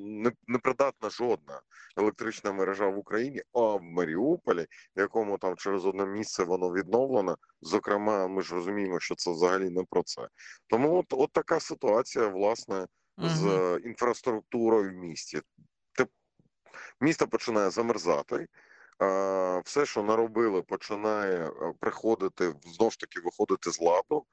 не, 0.07 0.33
не 0.47 0.59
придатна 0.59 1.11
жодна 1.11 1.61
електрична 1.97 2.53
мережа 2.53 2.89
в 2.89 2.99
Україні, 2.99 3.43
а 3.53 3.61
в 3.61 3.83
Маріуполі, 3.83 4.67
якому 4.97 5.39
там 5.39 5.57
через 5.57 5.87
одне 5.87 6.07
місце 6.07 6.45
воно 6.45 6.73
відновлено. 6.73 7.37
Зокрема, 7.61 8.29
ми 8.29 8.43
ж 8.43 8.55
розуміємо, 8.55 9.01
що 9.01 9.15
це 9.15 9.31
взагалі 9.31 9.71
не 9.71 9.85
про 9.91 10.03
це. 10.03 10.29
Тому 10.67 10.99
от, 10.99 11.07
от 11.11 11.33
така 11.33 11.61
ситуація, 11.61 12.29
власне, 12.29 12.87
з 13.19 13.79
інфраструктурою 13.85 14.91
в 14.91 14.95
місті. 14.95 15.41
Місто 17.01 17.29
починає 17.29 17.71
замерзати. 17.71 18.47
Все, 19.65 19.87
що 19.87 20.03
наробили, 20.03 20.63
починає 20.63 21.47
е, 21.47 21.73
приходити 21.81 22.55
знов 22.75 22.93
ж 22.93 22.99
таки 22.99 23.21
виходити 23.21 23.71
з 23.71 23.81
ладу, 23.81 24.25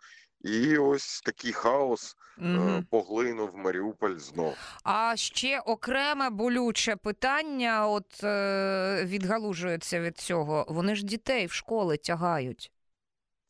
і 0.42 0.77
ось 0.77 1.22
такий 1.22 1.51
хаос 1.54 2.15
Мгм. 2.38 2.86
поглинув 2.92 3.56
Маріуполь 3.58 4.15
знов. 4.18 4.56
А 4.84 5.15
ще 5.15 5.60
окреме 5.60 6.30
болюче 6.30 6.96
питання, 6.96 7.88
от 7.88 8.24
е, 8.24 9.06
відгалужується 9.06 10.00
від 10.00 10.18
цього. 10.18 10.65
Вони 10.70 10.96
ж 10.96 11.06
дітей 11.06 11.46
в 11.46 11.51
школи 11.51 11.98
тягають. 11.98 12.72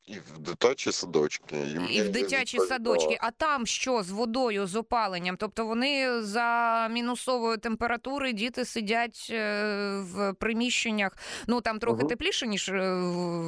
І 0.08 0.14
в 0.20 0.38
дитячі 0.40 0.92
садочки, 0.92 1.56
і, 1.90 1.94
І 1.96 2.02
в 2.02 2.10
дитячі 2.12 2.60
садочки. 2.60 3.18
А 3.22 3.32
там 3.32 3.66
що 3.66 4.04
з 4.04 4.10
водою, 4.12 4.68
з 4.68 4.76
опаленням? 4.76 5.38
Тобто 5.38 5.66
вони 5.66 6.22
за 6.22 6.88
мінусової 6.92 7.58
температури 7.58 8.34
діти 8.34 8.66
сидять 8.66 9.28
е, 9.32 9.64
в 10.04 10.34
приміщеннях. 10.34 11.12
Ну 11.48 11.62
там 11.62 11.80
трохи 11.80 11.98
Мгм. 12.00 12.08
тепліше, 12.08 12.48
ніж 12.48 12.70
е, 12.70 12.94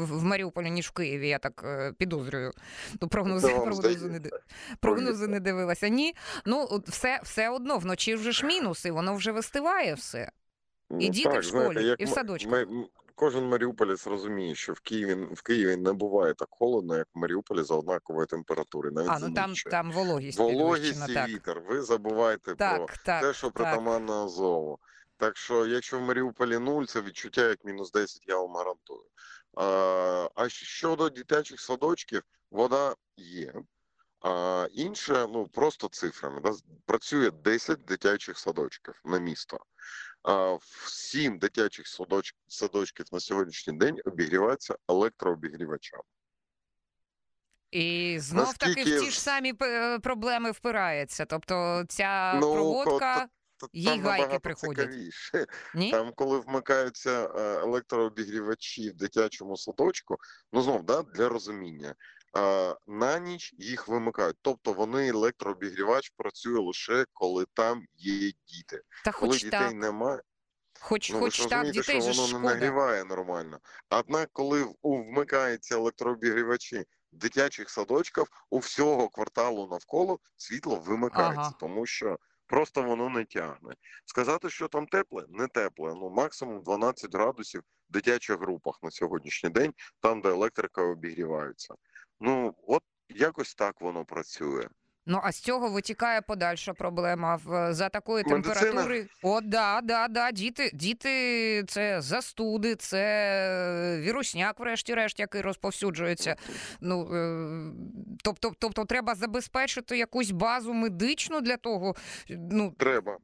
в 0.03 0.23
Маріуполі, 0.23 0.71
ніж 0.71 0.87
в 0.87 0.91
Києві, 0.91 1.27
я 1.29 1.39
так 1.39 1.63
е, 1.65 1.93
підозрюю. 1.97 2.51
Ну, 3.01 3.07
прогнози, 3.07 3.47
прогнози, 3.47 4.07
не, 4.09 4.21
прогнози 4.79 5.27
не 5.27 5.39
дивилася. 5.39 5.87
Ні. 5.87 6.15
Ну, 6.45 6.81
все, 6.87 7.19
все 7.23 7.49
одно, 7.49 7.77
вночі 7.77 8.15
вже 8.15 8.31
ж 8.31 8.45
мінуси, 8.45 8.91
воно 8.91 9.15
вже 9.15 9.31
вистиває 9.31 9.93
все. 9.93 10.31
І 10.99 11.09
діти 11.09 11.39
в 11.39 11.43
школі, 11.43 11.95
і 11.99 12.05
в 12.05 12.09
садочках. 12.09 12.51
ми- 12.51 12.61
м- 12.61 12.85
Кожен 13.19 13.49
маріуполець 13.49 14.07
розуміє, 14.07 14.55
що 14.55 14.73
в 14.73 14.79
Києві 14.79 15.13
в 15.31 15.41
Києві 15.41 15.75
не 15.75 15.93
буває 15.93 16.33
так 16.33 16.47
холодно, 16.51 16.97
як 16.97 17.07
в 17.13 17.19
Маріуполі 17.19 17.63
за 17.63 17.75
однакової 17.75 18.27
температури. 18.27 18.91
Навіть 18.91 19.09
А, 19.11 19.19
ну 19.19 19.33
там, 19.33 19.53
там 19.71 19.91
вологість, 19.91 20.39
вологість 20.39 21.09
і 21.09 21.13
так. 21.13 21.29
вітер. 21.29 21.61
Ви 21.61 21.81
забуваєте 21.81 22.55
про 22.55 22.55
Так, 22.55 22.97
так, 22.97 23.21
те, 23.21 23.33
що 23.33 23.51
притаманно 23.51 24.25
Азову. 24.25 24.79
Так 25.17 25.37
що, 25.37 25.65
якщо 25.65 25.99
в 25.99 26.01
Маріуполі 26.01 26.57
нуль, 26.59 26.85
це 26.85 27.01
відчуття 27.01 27.47
як 27.47 27.65
мінус 27.65 27.91
10, 27.91 28.23
я 28.27 28.37
вам 28.37 28.55
гарантую. 28.55 29.03
А, 29.55 30.29
а 30.35 30.49
щодо 30.49 31.09
дитячих 31.09 31.59
садочків, 31.59 32.21
вода 32.51 32.95
є. 33.17 33.53
А 34.21 34.67
інше, 34.71 35.27
ну 35.33 35.47
просто 35.47 35.87
цифрами. 35.87 36.41
Да? 36.41 36.51
Працює 36.85 37.31
10 37.31 37.85
дитячих 37.85 38.37
садочків 38.37 39.01
на 39.05 39.19
місто. 39.19 39.59
А 40.27 40.53
в 40.53 40.89
7 40.89 41.39
дитячих 41.39 41.87
садоч... 41.87 42.35
садочків 42.47 43.05
на 43.11 43.19
сьогоднішній 43.19 43.73
день 43.77 43.97
обігріваються 44.05 44.75
електрообігрівачами. 44.89 46.03
І 47.71 48.17
знов 48.19 48.57
таки 48.57 48.81
в 48.81 48.85
ті 48.85 49.11
ж 49.11 49.21
самі 49.21 49.53
е, 49.61 49.99
проблеми 49.99 50.51
впирається. 50.51 51.25
Тобто 51.25 51.85
ця 51.89 52.33
Ну, 52.33 52.53
проводка. 52.53 53.27
Та 53.59 53.67
Їй 53.73 53.85
там 53.85 54.01
гайки 54.01 54.39
приходять. 54.39 54.85
цікавіше. 54.85 55.45
Ні? 55.75 55.91
Там, 55.91 56.11
коли 56.15 56.39
вмикаються 56.39 57.31
е, 57.35 57.59
електрообігрівачі 57.59 58.89
в 58.89 58.95
дитячому 58.95 59.57
садочку, 59.57 60.17
ну 60.53 60.61
знов 60.61 60.83
да, 60.83 61.01
для 61.03 61.29
розуміння. 61.29 61.95
На 62.87 63.19
ніч 63.19 63.53
їх 63.57 63.87
вимикають, 63.87 64.37
тобто 64.41 64.73
вони 64.73 65.07
електрообігрівач 65.07 66.09
працює 66.17 66.59
лише 66.59 67.05
коли 67.13 67.45
там 67.53 67.83
є 67.95 68.31
діти. 68.47 68.81
Та 69.05 69.11
Коли 69.11 69.37
дітей 69.37 69.49
так, 69.49 69.73
немає, 69.73 70.21
хоч, 70.79 71.11
ну 71.11 71.19
хоч 71.19 71.45
так, 71.45 71.71
дітей 71.71 72.01
що 72.01 72.11
воно 72.23 72.39
не 72.39 72.45
нагріває 72.45 73.03
нормально. 73.03 73.59
Однак, 73.89 74.29
коли 74.33 74.73
вмикаються 74.83 75.75
електрообігрівачі 75.75 76.83
дитячих 77.11 77.69
садочків, 77.69 78.27
у 78.49 78.57
всього 78.57 79.09
кварталу 79.09 79.67
навколо 79.67 80.19
світло 80.37 80.75
вимикається, 80.75 81.41
Ага. 81.41 81.53
тому 81.59 81.85
що 81.85 82.17
просто 82.47 82.83
воно 82.83 83.09
не 83.09 83.25
тягне. 83.25 83.73
Сказати, 84.05 84.49
що 84.49 84.67
там 84.67 84.87
тепле, 84.87 85.25
не 85.29 85.47
тепле. 85.47 85.93
Ну 85.95 86.09
максимум 86.09 86.63
12 86.63 87.15
градусів 87.15 87.61
в 87.89 87.93
дитячих 87.93 88.39
групах 88.39 88.79
на 88.83 88.91
сьогоднішній 88.91 89.49
день, 89.49 89.73
там, 90.01 90.21
де 90.21 90.29
електрика 90.29 90.81
обігріваються. 90.81 91.75
Ну 92.19 92.55
от 92.67 92.83
якось 93.09 93.55
так 93.55 93.81
воно 93.81 94.05
працює. 94.05 94.67
Ну 95.09 95.19
а 95.23 95.31
з 95.31 95.39
цього 95.39 95.69
витікає 95.69 96.21
подальша 96.21 96.73
проблема. 96.73 97.39
В 97.45 97.73
за 97.73 97.89
такої 97.89 98.23
Медицина. 98.23 98.53
температури. 98.61 99.07
О, 99.23 99.41
да, 99.41 99.81
да, 99.81 100.07
да. 100.07 100.31
Діти, 100.31 100.71
діти, 100.73 101.63
це 101.67 102.01
застуди, 102.01 102.75
це 102.75 103.99
вірусняк, 104.01 104.59
врешті-решт, 104.59 105.19
який 105.19 105.41
розповсюджується. 105.41 106.35
Ну 106.81 107.15
е, 107.15 107.73
тобто, 108.23 108.51
тобто, 108.59 108.85
треба 108.85 109.15
забезпечити 109.15 109.97
якусь 109.97 110.31
базу 110.31 110.73
медичну 110.73 111.41
для 111.41 111.57
того. 111.57 111.95
Ну 112.29 112.71
Треба, 112.77 113.17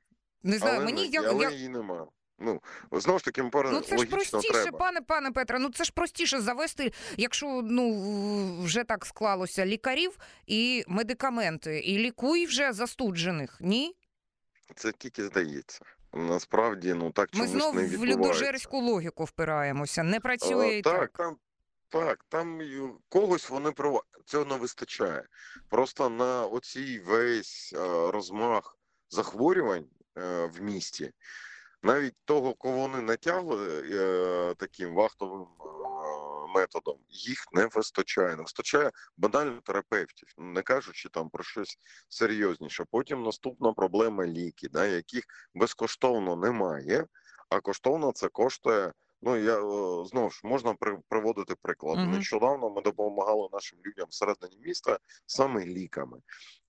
не 0.44 0.58
знаю, 0.58 0.76
але, 0.76 0.86
мені 0.86 1.02
не- 1.02 1.08
як, 1.08 1.26
але 1.30 1.44
як 1.44 1.54
її 1.54 1.70
нема. 1.70 2.08
Ну 2.40 2.62
знову 2.92 3.20
ж 3.20 3.26
таки, 3.26 3.44
пара 3.44 3.72
Ну 3.72 3.82
це 3.82 3.98
ж 3.98 4.06
простіше, 4.06 4.54
треба. 4.54 4.78
пане 4.78 5.02
пане 5.02 5.32
Петре. 5.32 5.60
Ну 5.60 5.70
це 5.70 5.84
ж 5.84 5.92
простіше 5.92 6.42
завести, 6.42 6.94
якщо 7.18 7.62
ну 7.64 8.64
вже 8.64 8.84
так 8.84 9.06
склалося 9.06 9.66
лікарів 9.66 10.18
і 10.48 10.84
медикаменти, 10.88 11.80
і 11.80 11.98
лікуй 11.98 12.46
вже 12.46 12.74
застуджених. 12.74 13.58
Ні, 13.62 13.96
Це 14.76 14.92
тільки 14.92 15.24
здається. 15.24 15.80
Насправді, 16.14 16.94
ну 16.94 17.12
так 17.12 17.30
ми 17.34 17.38
чомусь 17.38 17.52
знов 17.52 17.76
не 17.76 17.98
в 17.98 18.06
людожерську 18.06 18.80
логіку 18.80 19.24
впираємося. 19.24 20.04
Не 20.04 20.20
працює 20.20 20.68
А, 20.68 20.72
і 20.74 20.82
так, 20.82 21.00
так. 21.00 21.12
там 21.12 21.38
так, 21.90 22.26
там 22.30 22.62
когось 23.10 23.50
вони 23.50 23.72
права. 23.72 24.02
Цього 24.26 24.46
не 24.46 24.56
вистачає. 24.58 25.24
Просто 25.70 26.10
на 26.10 26.46
оцій 26.46 27.00
весь 27.00 27.74
е, 27.74 28.12
розмах 28.12 28.78
захворювань 29.10 29.86
е, 30.18 30.46
в 30.46 30.62
місті, 30.62 31.12
навіть 31.84 32.16
того, 32.26 32.54
кого 32.54 32.78
вони 32.78 33.02
натягли 33.02 33.84
е, 33.92 34.54
таким 34.58 34.94
вахтовим 34.94 35.42
е, 35.42 35.48
методом, 36.56 36.98
їх 37.10 37.46
не 37.52 37.66
вистачає. 37.66 38.36
Не 38.36 38.42
вистачає 38.42 38.92
банально 39.18 39.62
терапевтів, 39.62 40.28
не 40.38 40.62
кажучи 40.62 41.10
там 41.10 41.30
про 41.30 41.44
щось 41.44 41.78
серйозніше. 42.10 42.86
Потім 42.92 43.24
наступна 43.24 43.74
проблема 43.74 44.26
ліки, 44.26 44.70
да, 44.70 44.86
яких 44.86 45.24
безкоштовно 45.56 46.36
немає, 46.36 47.06
а 47.50 47.60
коштовно 47.60 48.12
це 48.12 48.28
коштує. 48.28 48.94
Ну 49.22 49.38
я 49.38 49.58
е, 49.58 50.06
знову 50.06 50.30
ж 50.30 50.42
можна 50.44 50.74
при, 50.74 50.98
приводити 51.10 51.56
приклади. 51.62 52.02
Мгм. 52.02 52.12
Нещодавно 52.12 52.70
ми 52.70 52.82
допомагали 52.82 53.48
нашим 53.54 53.80
людям 53.86 54.08
всередині 54.10 54.58
міста 54.58 55.00
саме 55.26 55.66
ліками. 55.66 56.18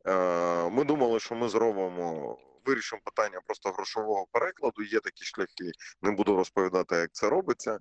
Е, 0.07 0.71
ми 0.71 0.85
думали, 0.85 1.21
що 1.21 1.35
ми 1.35 1.49
зробимо. 1.49 2.39
Вирішимо 2.65 3.03
питання 3.05 3.41
просто 3.47 3.71
грошового 3.71 4.27
перекладу. 4.33 4.83
Є 4.83 5.01
такі 5.01 5.25
шляхи, 5.25 5.73
не 6.03 6.11
буду 6.11 6.37
розповідати, 6.37 6.97
як 6.97 7.13
це 7.13 7.29
робиться. 7.29 7.79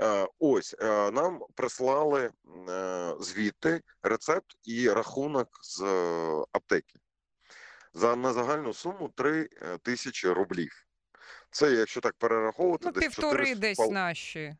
Е, 0.00 0.26
Ось 0.38 0.74
е, 0.80 1.10
нам 1.10 1.40
прислали 1.54 2.30
е, 2.68 3.14
звідти 3.20 3.80
рецепт 4.02 4.46
і 4.64 4.90
рахунок 4.90 5.48
з 5.62 5.82
аптеки 6.52 6.98
за 7.94 8.16
на 8.16 8.32
загальну 8.32 8.74
суму 8.74 9.08
3 9.16 9.48
е, 9.62 9.78
тисячі 9.78 10.28
рублів. 10.28 10.72
Це 11.50 11.72
якщо 11.72 12.00
так 12.00 12.14
перераховувати, 12.18 12.84
Ну, 12.86 12.92
десь 12.92 13.04
півтори 13.04 13.38
4 13.46 13.54
десь 13.54 13.78
пол- 13.78 13.92
наші. 13.92 14.56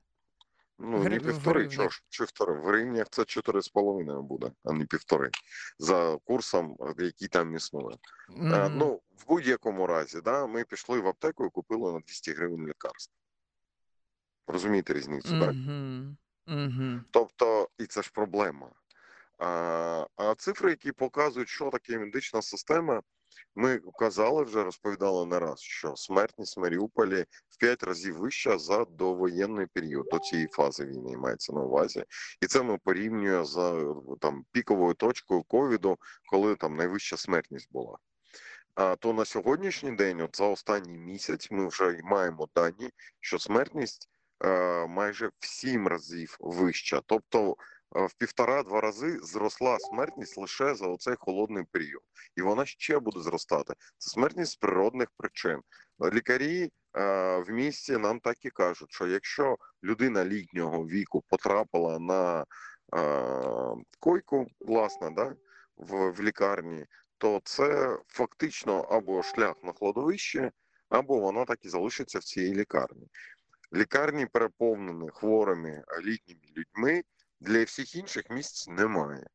Ну, 0.78 0.98
гри- 0.98 1.08
не 1.10 1.20
півтори, 1.20 1.68
чого 1.68 1.88
ж, 1.88 2.02
чи 2.08 2.24
втори. 2.24 2.52
В 2.60 2.64
гривнях 2.64 3.06
це 3.10 3.24
чотири 3.24 3.62
з 3.62 3.68
половиною 3.68 4.22
буде, 4.22 4.52
а 4.64 4.72
не 4.72 4.84
півтори. 4.86 5.30
За 5.78 6.18
курсом, 6.24 6.76
який 6.98 7.28
там 7.28 7.56
існує. 7.56 7.96
Е, 7.96 8.32
Мгм. 8.68 8.78
Ну, 8.78 9.00
в 9.16 9.26
будь-якому 9.28 9.86
разі, 9.86 10.20
да, 10.20 10.46
ми 10.46 10.64
пішли 10.64 11.00
в 11.00 11.06
аптеку 11.08 11.46
і 11.46 11.50
купили 11.50 11.92
на 11.92 11.98
200 11.98 12.32
гривень 12.32 12.66
лікарства. 12.68 13.14
Розумієте 14.46 14.92
різницю, 14.92 15.40
так? 15.40 15.52
Мгм. 15.54 16.16
Мгм. 16.46 17.04
Тобто, 17.10 17.68
і 17.78 17.86
це 17.86 18.02
ж 18.02 18.10
проблема. 18.14 18.70
А, 19.38 20.06
а 20.16 20.34
цифри, 20.34 20.70
які 20.70 20.92
показують, 20.92 21.48
що 21.48 21.70
таке 21.70 21.98
медична 21.98 22.42
система, 22.42 23.02
ми 23.54 23.80
казали 23.98 24.42
вже, 24.42 24.64
розповідали 24.64 25.26
не 25.26 25.38
раз, 25.38 25.60
що 25.60 25.96
смертність 25.96 26.56
в 26.56 26.60
Маріуполі 26.60 27.24
в 27.50 27.58
5 27.58 27.82
разів 27.82 28.18
вища 28.18 28.58
за 28.58 28.84
довоєнний 28.84 29.66
період, 29.66 30.06
до 30.12 30.18
цієї 30.18 30.48
фази 30.52 30.84
війни 30.84 31.16
мається 31.16 31.52
на 31.52 31.60
увазі. 31.60 32.04
І 32.40 32.46
це 32.46 32.62
ми 32.62 32.78
порівнюємо 32.78 33.44
з 33.44 33.56
е, 33.56 33.94
там 34.20 34.44
піковою 34.52 34.94
точкою 34.94 35.42
ковіду, 35.42 35.98
коли 36.30 36.56
там 36.56 36.76
найвища 36.76 37.16
смертність 37.16 37.72
була. 37.72 37.98
А 38.74 38.96
то 38.96 39.12
на 39.12 39.24
сьогоднішній 39.24 39.92
день, 39.92 40.20
от 40.20 40.36
за 40.36 40.44
останній 40.44 40.98
місяць, 40.98 41.50
ми 41.50 41.68
вже 41.68 42.00
маємо 42.04 42.48
дані, 42.54 42.90
що 43.20 43.38
смертність 43.38 44.08
е, 44.44 44.86
майже 44.86 45.30
в 45.38 45.46
сім 45.46 45.88
разів 45.88 46.36
вища. 46.40 47.02
Тобто 47.06 47.56
в 47.94 48.14
півтора-два 48.18 48.80
рази 48.80 49.18
зросла 49.22 49.78
смертність 49.78 50.38
лише 50.38 50.74
за 50.74 50.86
оцей 50.86 51.14
холодний 51.18 51.64
період, 51.72 52.02
і 52.36 52.42
вона 52.42 52.66
ще 52.66 52.98
буде 52.98 53.20
зростати. 53.20 53.74
Це 53.98 54.10
смертність 54.10 54.52
з 54.52 54.56
природних 54.56 55.08
причин. 55.16 55.60
Лікарі 56.12 56.62
е, 56.62 56.70
в 57.38 57.50
місті 57.50 57.96
нам 57.96 58.20
так 58.20 58.44
і 58.44 58.50
кажуть, 58.50 58.92
що 58.92 59.06
якщо 59.06 59.56
людина 59.84 60.24
літнього 60.24 60.86
віку 60.86 61.24
потрапила 61.28 61.98
на 61.98 62.40
е, 62.40 63.84
койку, 64.00 64.46
власне, 64.60 65.10
да, 65.10 65.34
в, 65.76 66.10
в 66.10 66.22
лікарні, 66.22 66.86
то 67.18 67.40
це 67.44 67.98
фактично 68.08 68.80
або 68.80 69.22
шлях 69.22 69.54
на 69.62 69.72
кладовище, 69.72 70.52
або 70.88 71.18
вона 71.18 71.44
так 71.44 71.64
і 71.64 71.68
залишиться 71.68 72.18
в 72.18 72.24
цій 72.24 72.54
лікарні. 72.54 73.08
Лікарні 73.74 74.26
переповнені 74.26 75.08
хворими 75.10 75.84
літніми 76.02 76.40
людьми. 76.56 77.02
Для 77.44 77.64
всіх 77.64 77.94
інших 77.94 78.30
місць 78.30 78.68
немає. 78.68 79.26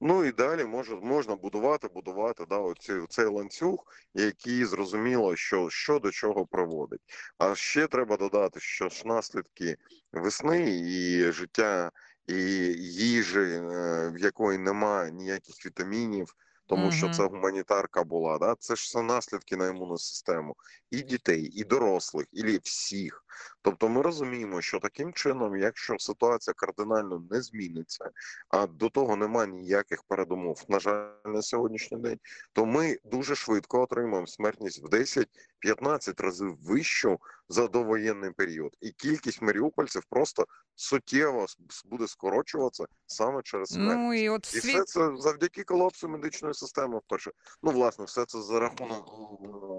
Ну 0.00 0.24
і 0.24 0.32
далі 0.32 0.64
може, 0.64 0.96
можна 0.96 1.36
будувати, 1.36 1.88
будувати 1.88 2.44
да, 2.48 2.58
оці, 2.58 2.92
цей 3.08 3.26
ланцюг, 3.26 3.78
який 4.14 4.64
зрозуміло, 4.64 5.36
що, 5.36 5.70
що 5.70 5.98
до 5.98 6.10
чого 6.10 6.46
приводить. 6.46 7.00
А 7.38 7.54
ще 7.54 7.86
треба 7.86 8.16
додати, 8.16 8.60
що 8.60 8.88
ж 8.88 9.02
наслідки 9.08 9.76
весни 10.12 10.80
і 10.80 11.32
життя, 11.32 11.90
і 12.26 12.34
їжі, 12.34 13.38
е, 13.38 14.10
в 14.14 14.18
якої 14.18 14.58
немає 14.58 15.10
ніяких 15.10 15.66
вітамінів, 15.66 16.34
тому 16.66 16.92
що 16.92 17.10
це 17.10 17.22
гуманітарка 17.22 18.04
була. 18.04 18.38
Да? 18.38 18.54
Це 18.58 18.76
ж 18.76 18.82
все 18.82 19.02
наслідки 19.02 19.56
на 19.56 19.66
імунну 19.66 19.98
систему 19.98 20.56
і 20.90 21.02
дітей, 21.02 21.42
і 21.42 21.64
дорослих, 21.64 22.26
і 22.32 22.58
всіх. 22.58 23.24
Тобто 23.62 23.88
ми 23.88 24.02
розуміємо, 24.02 24.60
що 24.60 24.78
таким 24.78 25.12
чином, 25.12 25.56
якщо 25.56 25.98
ситуація 25.98 26.54
кардинально 26.54 27.22
не 27.30 27.42
зміниться, 27.42 28.10
а 28.48 28.66
до 28.66 28.88
того 28.88 29.16
немає 29.16 29.48
ніяких 29.48 30.02
передумов, 30.02 30.64
на 30.68 30.80
жаль, 30.80 31.08
на 31.24 31.42
сьогоднішній 31.42 31.98
день, 31.98 32.18
то 32.52 32.66
ми 32.66 32.98
дуже 33.04 33.34
швидко 33.34 33.82
отримаємо 33.82 34.26
смертність 34.26 34.82
в 34.82 34.86
10-15 34.86 36.22
разів 36.22 36.58
вищу 36.62 37.18
за 37.48 37.68
довоєнний 37.68 38.30
період, 38.30 38.76
і 38.80 38.90
кількість 38.90 39.42
маріупольців 39.42 40.02
просто 40.10 40.46
суттєво 40.74 41.46
буде 41.84 42.08
скорочуватися 42.08 42.84
саме 43.06 43.42
через 43.42 43.68
смертність. 43.68 43.98
Ну 43.98 44.14
і 44.14 44.28
от 44.28 44.54
І 44.54 44.58
все 44.58 44.84
це 44.84 45.10
завдяки 45.16 45.64
колапсу 45.64 46.08
медичної 46.08 46.54
системи. 46.54 46.98
Вперше, 46.98 47.30
ну 47.62 47.70
власне, 47.70 48.04
все 48.04 48.24
це 48.24 48.42
за 48.42 48.60
рахунок 48.60 49.12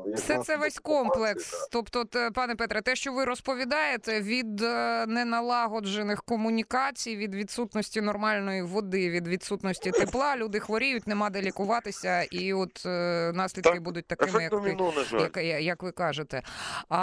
е, 0.08 0.13
Все 0.13 0.44
це 0.44 0.58
весь 0.58 0.80
комплекс. 0.80 1.67
Тобто, 1.72 2.06
пане 2.34 2.56
Петре, 2.56 2.82
те, 2.82 2.96
що 2.96 3.13
ви 3.13 3.26
розповідаєте, 3.26 3.71
від 4.08 4.62
е, 4.62 5.06
неналагоджених 5.08 6.24
комунікацій, 6.24 7.18
від 7.18 7.36
відсутності 7.36 8.02
нормальної 8.02 8.64
води, 8.64 9.10
від 9.10 9.28
відсутності 9.28 9.92
тепла, 9.92 10.38
люди 10.38 10.60
хворіють, 10.60 11.08
нема 11.08 11.30
де 11.30 11.42
лікуватися, 11.42 12.22
і 12.22 12.54
от 12.54 12.86
е, 12.86 13.32
наслідки 13.36 13.72
Так, 13.72 13.84
будуть 13.84 14.08
такими, 14.08 14.44
як 14.44 14.52
ти. 14.52 14.58
доміно. 14.58 14.94
Як, 15.12 15.38
як 15.64 15.84
ви 15.84 15.92
кажете. 15.92 16.42
А, 16.90 16.98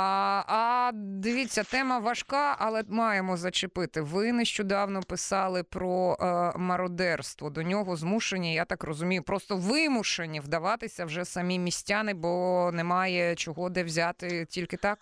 а 0.47 0.91
дивіться, 0.95 1.65
тема 1.65 1.99
важка, 1.99 2.57
але 2.59 2.83
маємо 2.89 3.37
зачепити. 3.37 4.01
Ви 4.01 4.33
нещодавно 4.33 5.03
писали 5.03 5.63
про 5.63 6.17
е, 6.21 6.59
мародерство. 6.59 7.51
До 7.51 7.63
нього 7.63 7.97
змушені, 7.97 8.55
я 8.55 8.65
так 8.65 8.85
розумію, 8.85 9.23
просто 9.23 9.57
вимушені 9.57 10.41
вдаватися 10.41 11.05
вже 11.05 11.25
самі 11.25 11.59
містяни, 11.59 12.15
бо 12.15 12.71
немає 12.73 13.35
чого 13.35 13.71
де 13.71 13.85
взяти 13.85 14.47
тільки 14.51 14.77
так. 14.77 14.99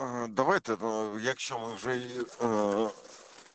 Е, 0.00 0.28
Давайте, 0.28 0.76
ну, 0.80 1.18
якщо 1.18 1.58
ми 1.58 1.74
вже 1.74 1.90
е, 2.42 2.90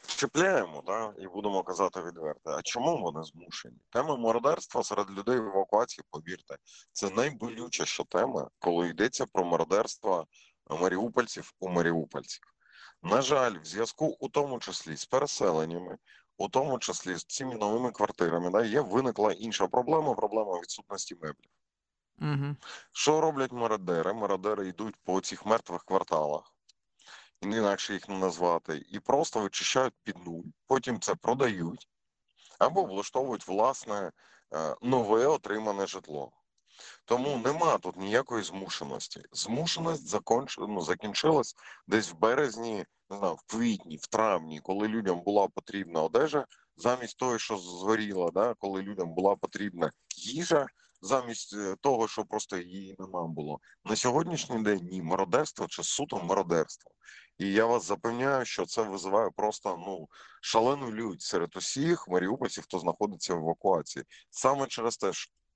чіпляємо, 0.07 0.83
да, 0.85 1.13
і 1.19 1.27
будемо 1.27 1.63
казати 1.63 2.01
відверто, 2.01 2.49
а 2.49 2.61
чому 2.61 2.97
вони 2.97 3.23
змушені? 3.23 3.77
Тема 3.89 4.17
мародерства 4.17 4.83
серед 4.83 5.11
людей 5.11 5.39
в 5.39 5.47
евакуації, 5.47 6.05
повірте, 6.11 6.57
це 6.91 7.09
найболючіша 7.09 8.03
тема, 8.03 8.49
коли 8.59 8.87
йдеться 8.87 9.25
про 9.25 9.45
мародерство 9.45 10.27
маріупольців 10.69 11.51
у 11.59 11.69
маріупольців. 11.69 12.43
На 13.03 13.21
жаль, 13.21 13.59
в 13.59 13.65
зв'язку 13.65 14.17
у 14.19 14.29
тому 14.29 14.59
числі 14.59 14.97
з 14.97 15.05
переселеннями, 15.05 15.97
у 16.37 16.49
тому 16.49 16.79
числі 16.79 17.15
з 17.15 17.25
цими 17.25 17.55
новими 17.55 17.91
квартирами, 17.91 18.49
да, 18.49 18.65
є 18.65 18.81
виникла 18.81 19.33
інша 19.33 19.67
проблема, 19.67 20.13
проблема 20.13 20.59
відсутності 20.59 21.15
меблів. 21.15 21.51
Угу. 22.21 22.55
Що 22.91 23.21
роблять 23.21 23.51
мародери? 23.51 24.13
Мародери 24.13 24.67
йдуть 24.67 24.95
по 25.03 25.21
цих 25.21 25.45
мертвих 25.45 25.83
кварталах, 25.83 26.53
і 27.41 27.47
не 27.47 27.57
інакше 27.57 27.93
їх 27.93 28.09
не 28.09 28.17
назвати, 28.17 28.85
і 28.89 28.99
просто 28.99 29.39
вичищають 29.39 29.93
під 30.03 30.17
нуль. 30.25 30.43
Потім 30.67 30.99
це 30.99 31.15
продають 31.15 31.89
або 32.59 32.83
влаштовують 32.83 33.47
власне 33.47 34.11
е, 34.53 34.75
нове 34.81 35.27
отримане 35.27 35.87
житло. 35.87 36.31
Тому 37.05 37.37
нема 37.37 37.77
тут 37.77 37.97
ніякої 37.97 38.43
змушеності. 38.43 39.21
Змушеність 39.31 40.07
законч... 40.07 40.57
ну, 40.57 40.81
закінчилась 40.81 41.55
десь 41.87 42.11
в 42.11 42.15
березні, 42.15 42.85
не 43.09 43.17
знаю, 43.17 43.33
в 43.33 43.41
квітні, 43.41 43.97
в 43.97 44.07
травні, 44.07 44.59
коли 44.59 44.87
людям 44.87 45.21
була 45.21 45.47
потрібна 45.47 46.03
одежа, 46.03 46.45
замість 46.75 47.17
того, 47.17 47.37
що 47.37 47.57
згоріла, 47.57 48.31
да, 48.31 48.53
коли 48.53 48.81
людям 48.81 49.13
була 49.13 49.35
потрібна 49.35 49.91
їжа, 50.17 50.67
замість 51.01 51.55
е, 51.55 51.75
того, 51.81 52.07
що 52.07 52.25
просто 52.25 52.57
її 52.57 52.95
нема 52.99 53.27
було. 53.27 53.59
На 53.85 53.95
сьогоднішній 53.95 54.63
день 54.63 54.87
ні, 54.91 55.01
мародерство 55.01 55.67
чи 55.67 55.83
суто 55.83 56.23
мародерство. 56.23 56.91
І 57.37 57.51
я 57.51 57.65
вас 57.65 57.85
запевняю, 57.85 58.45
що 58.45 58.65
це 58.65 58.81
визиває 58.81 59.29
просто 59.35 59.77
ну 59.87 60.07
шалену 60.41 60.91
лють 60.91 61.21
серед 61.21 61.57
усіх 61.57 62.07
маріупольців, 62.07 62.63
хто 62.63 62.79
знаходиться 62.79 63.35
в 63.35 63.37
евакуації, 63.37 64.05
саме 64.29 64.67
через 64.67 64.97
те, 64.97 65.11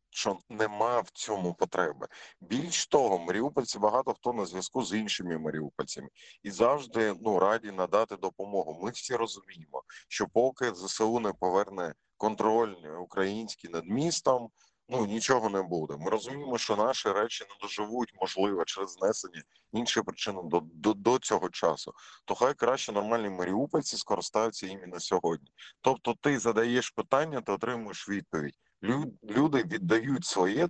що 0.10 0.38
нема 0.50 1.00
в 1.00 1.10
цьому 1.10 1.54
потреби. 1.54 2.08
Більш 2.42 2.88
того, 2.88 3.20
маріупольці 3.20 3.80
багато 3.80 4.14
хто 4.14 4.34
на 4.34 4.46
зв'язку 4.46 4.84
з 4.84 4.94
іншими 4.94 5.38
маріупольцями 5.38 6.10
і 6.44 6.52
завжди 6.52 7.16
ну 7.22 7.40
раді 7.40 7.72
надати 7.72 8.16
допомогу. 8.16 8.80
Ми 8.84 8.92
всі 8.92 9.16
розуміємо, 9.16 9.84
що 10.08 10.28
поки 10.28 10.76
ЗСУ 10.76 11.20
не 11.20 11.34
поверне 11.34 11.94
контроль 12.18 12.76
український 13.00 13.70
над 13.70 13.86
містом. 13.86 14.50
Ну 14.92 15.06
нічого 15.06 15.50
не 15.50 15.62
буде. 15.62 15.98
Ми 16.00 16.10
розуміємо, 16.10 16.58
що 16.58 16.76
наші 16.76 17.12
речі 17.12 17.46
не 17.50 17.56
доживуть, 17.62 18.14
можливо, 18.22 18.66
через 18.66 18.92
знесення 18.92 19.42
інші 19.72 20.02
причини 20.02 20.42
до, 20.44 20.60
до, 20.74 20.94
до 20.94 21.20
цього 21.20 21.50
часу. 21.50 21.92
То 22.26 22.36
хай 22.36 22.54
краще 22.54 22.92
нормальні 22.92 23.30
маріупольці 23.30 23.98
скористаються 23.98 24.68
іменно 24.68 25.00
сьогодні. 25.00 25.52
Тобто, 25.82 26.16
ти 26.22 26.40
задаєш 26.40 26.90
питання, 26.90 27.42
ти 27.42 27.52
отримуєш 27.52 28.10
відповідь. 28.10 28.56
Лю- 28.84 29.12
Люди 29.24 29.64
віддають 29.64 30.26
своє 30.26 30.70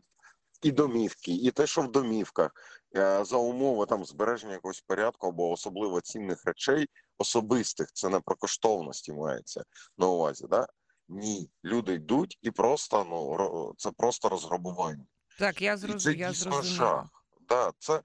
і 0.62 0.72
домівки, 0.72 1.32
і 1.32 1.52
те, 1.52 1.68
що 1.68 1.82
в 1.82 1.92
домівках 1.92 2.52
е, 2.96 3.26
за 3.26 3.38
умови 3.38 3.86
там 3.86 4.06
збереження 4.06 4.54
якогось 4.54 4.82
порядку 4.82 5.28
або 5.28 5.52
особливо 5.52 6.02
цінних 6.02 6.46
речей 6.46 6.88
особистих. 7.18 7.88
Це 7.94 8.10
не 8.10 8.20
про 8.20 8.36
коштовності 8.36 9.14
мається 9.14 9.64
на 9.98 10.08
увазі. 10.08 10.46
Да? 10.50 10.68
Ні, 11.12 11.50
люди 11.64 11.94
йдуть 11.94 12.38
і 12.42 12.52
просто 12.52 13.06
ну 13.10 13.74
це 13.78 13.92
просто 13.92 14.30
розграбування. 14.30 15.06
Так, 15.40 15.62
я 15.62 15.72
це 15.72 15.78
зрозумів. 15.78 16.20
Я 16.20 16.30
дійсно 16.30 16.62
жах. 16.62 17.06
Да, 17.50 17.72
це 17.80 18.02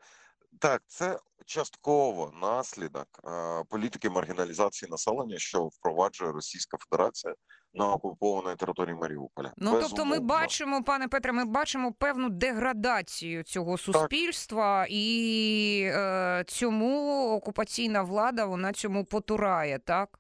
так, 0.59 0.83
це 0.87 1.19
частково 1.47 2.33
наслідок 2.41 3.07
е, 3.25 3.65
політики 3.69 4.11
маргіналізації 4.11 4.91
населення, 4.91 5.39
що 5.39 5.65
впроваджує 5.65 6.33
Російська 6.33 6.77
Федерація 6.77 7.35
на 7.75 7.93
окупованій 7.93 8.57
території 8.57 8.95
Маріуполя. 8.95 9.53
Ну 9.57 9.71
тобто, 9.71 10.05
ми 10.05 10.11
Безумовно. 10.11 10.21
бачимо, 10.21 10.83
пане 10.83 11.09
Петре, 11.09 11.33
ми 11.33 11.45
бачимо 11.45 11.93
певну 11.93 12.29
деградацію 12.31 13.43
цього 13.43 13.79
суспільства, 13.79 14.87
і 14.91 15.91
е, 15.95 16.45
цьому 16.47 17.31
окупаційна 17.37 18.03
влада 18.03 18.47
вона 18.47 18.73
цьому 18.73 19.05
потурає, 19.05 19.79
так? 19.79 20.19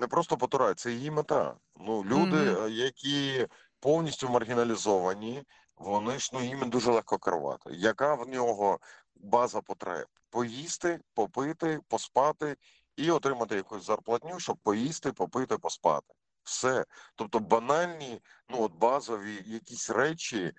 не 0.00 0.06
просто 0.06 0.36
потурає, 0.36 0.74
це 0.74 0.92
її 0.92 1.10
мета. 1.10 1.54
Ну 1.80 2.04
люди, 2.04 2.36
Мгм. 2.36 2.64
е, 2.64 2.70
які 2.70 3.46
повністю 3.80 4.28
маргіналізовані, 4.28 5.42
вони 5.76 6.18
ж 6.18 6.30
ну 6.32 6.40
їм 6.40 6.70
дуже 6.70 6.90
легко 6.90 7.18
керувати. 7.18 7.70
Яка 7.72 8.14
в 8.14 8.28
нього 8.28 8.78
база 9.16 9.60
потреб? 9.60 10.06
Поїсти, 10.30 11.00
попити, 11.14 11.80
поспати 11.88 12.56
і 12.96 13.10
отримати 13.10 13.54
якусь 13.56 13.86
зарплатню, 13.86 14.40
щоб 14.40 14.56
поїсти, 14.56 15.12
попити, 15.12 15.58
поспати. 15.58 16.14
Все. 16.44 16.84
Тобто 17.14 17.38
банальні, 17.40 18.20
ну 18.48 18.62
от 18.62 18.72
базові 18.72 19.42
якісь 19.46 19.90
речі. 19.90 20.38
е, 20.44 20.52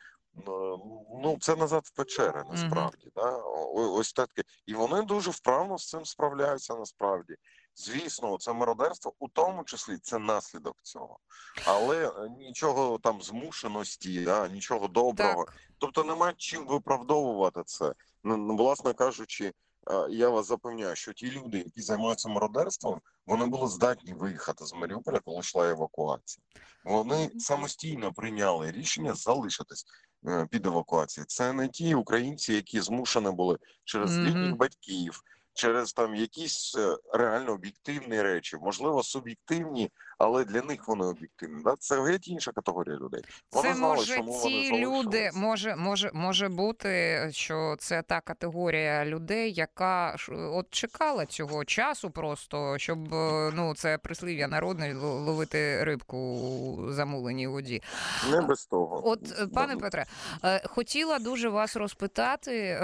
Ну, 1.22 1.38
це 1.42 1.56
назад 1.56 1.82
в 1.86 1.92
печери, 1.92 2.44
насправді. 2.50 3.12
Да? 3.16 3.38
Ось 3.74 4.14
таке. 4.14 4.44
І 4.66 4.74
вони 4.74 5.02
дуже 5.02 5.32
вправно 5.32 5.78
з 5.78 5.90
цим 5.90 6.06
справляються 6.06 6.76
насправді. 6.76 7.36
Звісно, 7.76 8.38
це 8.38 8.54
мародерство, 8.54 9.14
у 9.20 9.28
тому 9.28 9.64
числі 9.64 9.98
це 9.98 10.20
наслідок 10.20 10.76
цього. 10.84 11.20
Але 11.66 12.08
е, 12.08 12.30
нічого 12.40 12.98
там 12.98 13.22
змушеності, 13.22 14.26
да, 14.26 14.48
нічого 14.48 14.88
доброго. 14.88 15.46
Так. 15.46 15.54
Тобто 15.78 16.04
немає 16.04 16.34
чим 16.38 16.68
виправдовувати 16.68 17.62
це. 17.66 17.94
Ну, 18.24 18.56
власне 18.56 18.94
кажучи, 18.94 19.46
е, 19.92 20.08
я 20.10 20.30
вас 20.30 20.48
запевняю, 20.48 20.96
що 20.96 21.14
ті 21.14 21.32
люди, 21.32 21.58
які 21.58 21.82
займаються 21.82 22.30
мародерством, 22.30 23.02
вони 23.26 23.46
були 23.46 23.68
здатні 23.68 24.14
виїхати 24.14 24.66
з 24.66 24.74
Маріуполя, 24.74 25.20
коли 25.20 25.40
йшла 25.40 25.70
евакуація. 25.70 26.44
Вони 26.84 27.32
самостійно 27.40 28.14
прийняли 28.14 28.72
рішення 28.72 29.14
залишитись 29.14 29.86
е, 30.28 30.48
під 30.52 30.66
евакуацією. 30.66 31.26
Це 31.28 31.54
не 31.54 31.68
ті 31.68 31.96
українці, 31.96 32.54
які 32.54 32.82
змушені 32.82 33.32
були 33.32 33.58
через 33.84 34.18
Мгм. 34.18 34.26
літніх 34.28 34.56
батьків, 34.56 35.22
через 35.60 35.94
там 35.94 36.16
якісь 36.16 36.76
е, 36.78 36.98
реально 37.14 37.54
об'єктивні 37.54 38.22
речі, 38.22 38.58
можливо, 38.62 39.04
суб'єктивні, 39.04 39.92
але 40.20 40.46
для 40.46 40.62
них 40.62 40.88
вони 40.88 41.06
об'єктивні. 41.06 41.64
Да? 41.64 41.76
Це 41.80 42.02
геть 42.02 42.28
інша 42.28 42.52
категорія 42.52 42.96
людей. 42.96 43.22
Вони 43.52 43.70
Це 43.70 43.76
знали, 43.76 43.96
може 43.96 44.16
чому 44.16 44.32
вони 44.32 44.72
люди, 44.72 45.32
може, 45.34 45.76
може, 45.76 46.12
може 46.14 46.50
бути, 46.50 47.30
що 47.32 47.76
це 47.80 48.02
та 48.02 48.22
категорія 48.22 49.06
людей, 49.06 49.54
яка 49.54 50.16
от 50.30 50.68
чекала 50.70 51.26
цього 51.26 51.66
часу, 51.66 52.10
просто 52.12 52.78
щоб 52.78 53.14
е, 53.14 53.52
ну 53.54 53.74
це 53.76 53.98
прислів'я 53.98 54.48
народне 54.48 54.94
ловити 54.94 55.84
рибку 55.84 56.18
у 56.18 56.92
замуленій 56.92 57.48
воді. 57.48 57.82
Не 58.32 58.42
без 58.42 58.66
того. 58.66 59.08
От, 59.08 59.40
е, 59.40 59.48
пане 59.48 59.76
Да. 59.76 59.80
Петре, 59.82 60.06
е, 60.44 60.68
хотіла 60.68 61.20
дуже 61.20 61.50
вас 61.50 61.76
розпитати. 61.76 62.80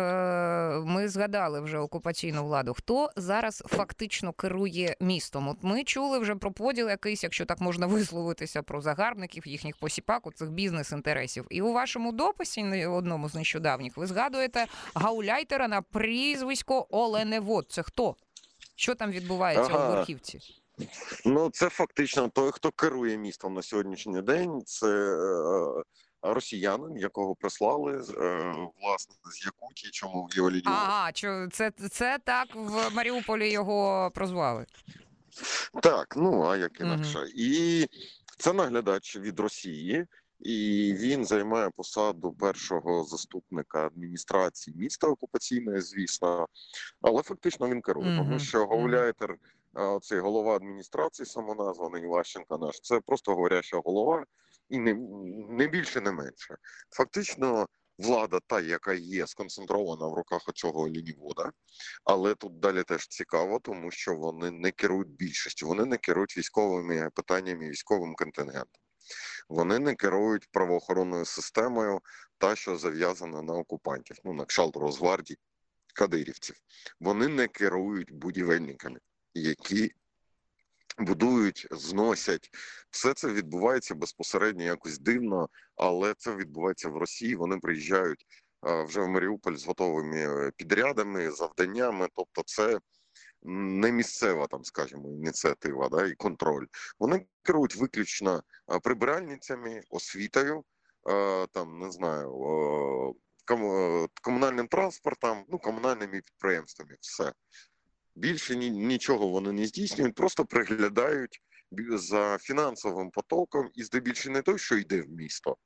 Ми 0.86 1.08
згадали 1.08 1.62
вже 1.62 1.78
окупаційну 1.78 2.46
владу. 2.46 2.74
Хто 2.74 3.10
зараз 3.16 3.64
фактично 3.68 4.34
керує 4.34 4.96
містом? 5.00 5.48
От 5.48 5.58
ми 5.62 5.84
чули 5.84 6.20
вже 6.20 6.36
про 6.36 6.52
поділ 6.52 6.90
якийсь, 6.90 7.25
якщо 7.26 7.46
так 7.46 7.62
можна 7.62 7.88
висловитися, 7.88 8.64
про 8.64 8.82
загарбників, 8.82 9.48
їхніх 9.48 9.78
посіпак, 9.78 10.24
цих 10.36 10.50
бізнес-інтересів. 10.52 11.48
І 11.50 11.62
у 11.62 11.74
вашому 11.74 12.12
дописі, 12.12 12.64
не- 12.64 12.88
одному 12.88 13.30
з 13.30 13.36
нещодавніх, 13.36 13.98
ви 13.98 14.08
згадуєте 14.08 14.66
гауляйтера 14.94 15.68
на 15.68 15.82
прізвисько 15.82 16.88
Оленевод. 16.90 17.66
Це 17.70 17.84
хто? 17.84 18.16
Що 18.76 18.96
там 18.96 19.12
відбувається 19.12 19.72
Ага. 19.74 19.90
у 19.90 19.92
верхівці? 19.96 20.40
Ну, 21.26 21.50
це 21.50 21.70
фактично 21.70 22.30
той, 22.30 22.52
хто 22.52 22.72
керує 22.72 23.18
містом 23.18 23.54
на 23.54 23.62
сьогоднішній 23.62 24.22
день. 24.22 24.62
Це 24.66 24.88
е, 24.88 25.84
росіянин, 26.22 26.98
якого 26.98 27.36
прислали 27.36 27.92
е, 27.94 28.02
власне 28.82 29.16
з 29.32 29.46
Якутії, 29.46 29.92
чому 29.92 30.26
в 30.32 30.36
його 30.36 30.50
лінію. 30.50 30.64
Ага, 30.66 31.12
це, 31.52 31.72
це 31.92 32.18
так 32.26 32.48
в 32.56 32.96
Маріуполі 32.96 33.52
його 33.52 34.12
прозвали. 34.14 34.66
Так, 35.82 36.14
ну 36.18 36.44
а 36.44 36.58
як 36.58 36.80
інакше. 36.80 37.28
І 37.36 37.86
це 38.38 38.54
наглядач 38.54 39.18
від 39.18 39.40
Росії, 39.40 40.06
і 40.40 40.94
він 40.98 41.26
займає 41.26 41.70
посаду 41.70 42.34
першого 42.34 43.04
заступника 43.04 43.86
адміністрації 43.86 44.78
міста 44.78 45.08
окупаційної, 45.08 45.82
звісно, 45.82 46.48
але 47.02 47.22
фактично 47.24 47.70
він 47.70 47.82
керує, 47.82 48.08
Мгм, 48.10 48.18
тому 48.18 48.40
що. 48.40 48.66
Гауляйтер, 48.68 49.36
цей 50.02 50.20
голова 50.20 50.56
адміністрації, 50.56 51.26
самоназваний 51.26 52.04
Іващенко 52.04 52.58
наш, 52.58 52.80
це 52.82 53.00
просто 53.00 53.36
говоряща 53.36 53.78
голова, 53.78 54.26
і 54.70 54.78
не, 54.80 54.94
не 55.50 55.68
більше, 55.68 56.02
не 56.02 56.12
менше. 56.12 56.56
Фактично. 56.90 57.68
Влада, 57.98 58.40
та, 58.48 58.62
яка 58.62 58.94
є 58.94 59.28
сконцентрована 59.28 60.08
в 60.08 60.14
руках 60.14 60.50
оцього 60.50 60.90
лінівода, 60.90 61.52
але 62.04 62.36
тут 62.36 62.60
далі 62.60 62.84
теж 62.84 63.08
цікаво, 63.08 63.60
тому 63.60 63.92
що 63.92 64.16
вони 64.16 64.52
не 64.52 64.72
керують 64.72 65.10
більшістю, 65.10 65.68
вони 65.68 65.86
не 65.86 65.98
керують 65.98 66.38
військовими 66.38 67.10
питаннями, 67.16 67.70
військовим 67.70 68.16
контингентом. 68.16 68.82
Вони 69.50 69.80
не 69.80 69.96
керують 69.96 70.52
правоохоронною 70.52 71.26
системою, 71.26 72.02
та 72.38 72.56
що 72.56 72.78
зав'язана 72.78 73.42
на 73.42 73.54
окупантів, 73.54 74.18
ну 74.24 74.34
на 74.34 74.46
кшталт 74.46 74.76
Росгвардії, 74.76 75.38
кадирівців. 75.94 76.56
Вони 77.00 77.28
не 77.28 77.48
керують 77.48 78.12
будівельниками, 78.12 79.00
які 79.34 79.92
будують, 80.98 81.68
зносять. 81.72 82.50
Все 82.90 83.14
це 83.14 83.28
відбувається 83.28 83.96
безпосередньо 83.96 84.64
якось 84.64 85.00
дивно, 85.00 85.50
але 85.76 86.14
це 86.18 86.36
відбувається 86.36 86.90
в 86.90 86.98
Росії. 86.98 87.36
Вони 87.36 87.58
приїжджають 87.58 88.26
е, 88.68 88.84
вже 88.84 89.02
в 89.02 89.08
Маріуполь 89.08 89.56
з 89.56 89.66
готовими 89.66 90.18
е, 90.18 90.52
підрядами, 90.58 91.32
завданнями. 91.32 92.08
Тобто, 92.16 92.42
це 92.46 92.80
не 93.48 93.92
місцева 93.92 94.48
там, 94.48 94.64
скажімо, 94.64 95.10
ініціатива, 95.10 95.90
да, 95.90 96.06
і 96.06 96.16
контроль. 96.16 96.66
Вони 97.00 97.26
керують 97.44 97.76
виключно 97.76 98.44
е, 98.74 98.80
прибиральницями, 98.80 99.82
освітою, 99.90 100.64
там 101.52 101.80
не 101.80 101.92
знаю, 101.92 102.32
кому- 103.46 104.08
комунальним 104.22 104.68
транспортом, 104.68 105.46
ну 105.50 105.60
комунальними 105.60 106.22
підприємствами. 106.22 106.98
Все 107.00 107.34
більше 108.16 108.56
ні, 108.56 108.70
нічого 108.70 109.28
вони 109.28 109.52
не 109.52 109.66
здійснюють, 109.66 110.16
просто 110.16 110.46
приглядають 110.46 111.42
за 111.90 112.38
фінансовим 112.38 113.12
потоком, 113.12 113.70
і 113.76 113.84
здебільшого 113.84 114.34
не 114.34 114.42
той, 114.42 114.60
що 114.60 114.78
йде 114.78 115.02
в 115.02 115.10
місто, 115.10 115.58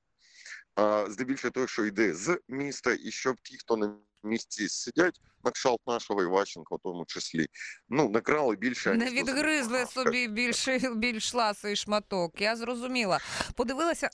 а 0.76 1.06
здебільшого 1.10 1.52
той, 1.52 1.68
що 1.68 1.86
йде 1.86 2.14
з 2.14 2.40
міста, 2.48 2.98
і 3.04 3.12
щоб 3.12 3.36
ті, 3.42 3.58
хто 3.58 3.78
на 3.78 3.96
місці 4.24 4.70
сидять, 4.70 5.22
на 5.44 5.52
кшалт 5.52 5.82
нашого 5.88 6.24
Іващенка, 6.24 6.76
в 6.76 6.80
тому 6.84 7.06
числі, 7.06 7.48
ну 7.90 8.10
накрали 8.10 8.56
більше 8.56 8.94
Не 8.94 9.10
відгризли 9.10 9.86
собі 9.86 10.28
більше 10.28 10.80
більш 10.96 11.34
ласий 11.34 11.76
шматок. 11.76 12.42
Я 12.42 12.56
зрозуміла. 12.56 13.20
Подивилася. 13.56 14.10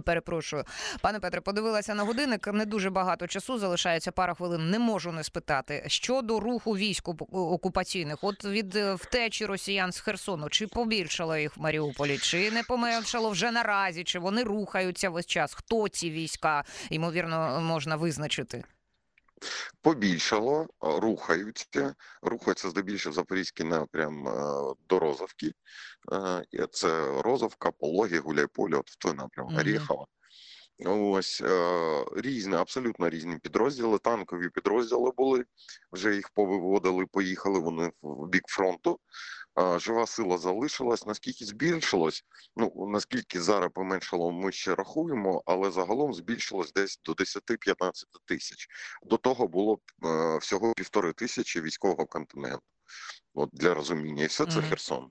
Перепрошую, 0.00 0.64
пане 1.00 1.20
Петре, 1.20 1.40
подивилася 1.40 1.94
на 1.94 2.02
годинник. 2.02 2.46
Не 2.52 2.66
дуже 2.66 2.90
багато 2.90 3.26
часу 3.26 3.58
залишається 3.58 4.12
пара 4.12 4.34
хвилин. 4.34 4.70
Не 4.70 4.78
можу 4.78 5.12
не 5.12 5.24
спитати 5.24 5.84
щодо 5.86 6.40
руху 6.40 6.72
військ 6.72 7.08
окупаційних. 7.32 8.18
От 8.22 8.44
від 8.44 8.76
е, 8.76 8.94
втечі 8.94 9.46
росіян 9.46 9.92
з 9.92 10.00
Херсону, 10.00 10.48
чи 10.48 10.66
побільшало 10.66 11.36
їх 11.36 11.56
в 11.56 11.60
Маріуполі, 11.60 12.18
чи 12.18 12.50
не 12.50 12.62
поменшало 12.62 13.30
вже 13.30 13.50
наразі, 13.50 14.04
чи 14.04 14.18
вони 14.18 14.42
рухаються 14.42 15.10
весь 15.10 15.26
час? 15.26 15.54
Хто 15.54 15.88
ці 15.88 16.10
війська 16.10 16.64
ймовірно 16.90 17.60
можна 17.60 17.96
визначити? 17.96 18.64
Побільшало, 19.82 20.66
рухаються, 20.80 21.94
рухаються 22.22 22.70
здебільшого 22.70 23.14
запорізький 23.14 23.66
напрям 23.66 24.28
е, 24.28 24.32
до 24.88 24.98
Розовки. 24.98 25.52
Е, 26.12 26.66
Це 26.70 27.22
Розовка, 27.22 27.70
Пологі, 27.70 28.18
Гуляйполі, 28.18 28.74
от 28.74 28.90
в 28.90 28.96
той 28.96 29.12
напрям, 29.14 29.46
Мгм. 29.46 29.56
Оріхова. 29.56 30.06
Ось 30.86 31.40
е, 31.40 32.04
різні, 32.16 32.54
абсолютно 32.54 33.08
різні 33.08 33.38
підрозділи. 33.38 33.98
Танкові 33.98 34.48
підрозділи 34.48 35.12
були. 35.16 35.44
Вже 35.92 36.14
їх 36.14 36.30
повиводили, 36.30 37.06
поїхали 37.06 37.58
вони 37.58 37.92
в 38.02 38.28
бік 38.28 38.42
фронту. 38.48 39.00
Жива 39.76 40.06
сила 40.06 40.38
залишилась. 40.38 41.06
Наскільки 41.06 41.44
збільшилось? 41.44 42.24
Ну 42.56 42.86
наскільки 42.88 43.40
зараз 43.40 43.70
поменшало, 43.74 44.32
ми 44.32 44.52
ще 44.52 44.74
рахуємо, 44.74 45.42
але 45.46 45.70
загалом 45.70 46.14
збільшилось 46.14 46.72
десь 46.72 47.00
до 47.04 47.12
10-15 47.12 47.90
тисяч. 48.24 48.68
До 49.02 49.16
того 49.16 49.48
було 49.48 49.78
е, 50.04 50.38
всього 50.38 50.72
півтори 50.76 51.12
тисячі 51.12 51.60
військового 51.60 52.06
контингенту. 52.06 52.62
От 53.34 53.50
для 53.52 53.74
розуміння, 53.74 54.22
і 54.22 54.26
все 54.26 54.46
це. 54.46 54.62
Херсон. 54.62 55.10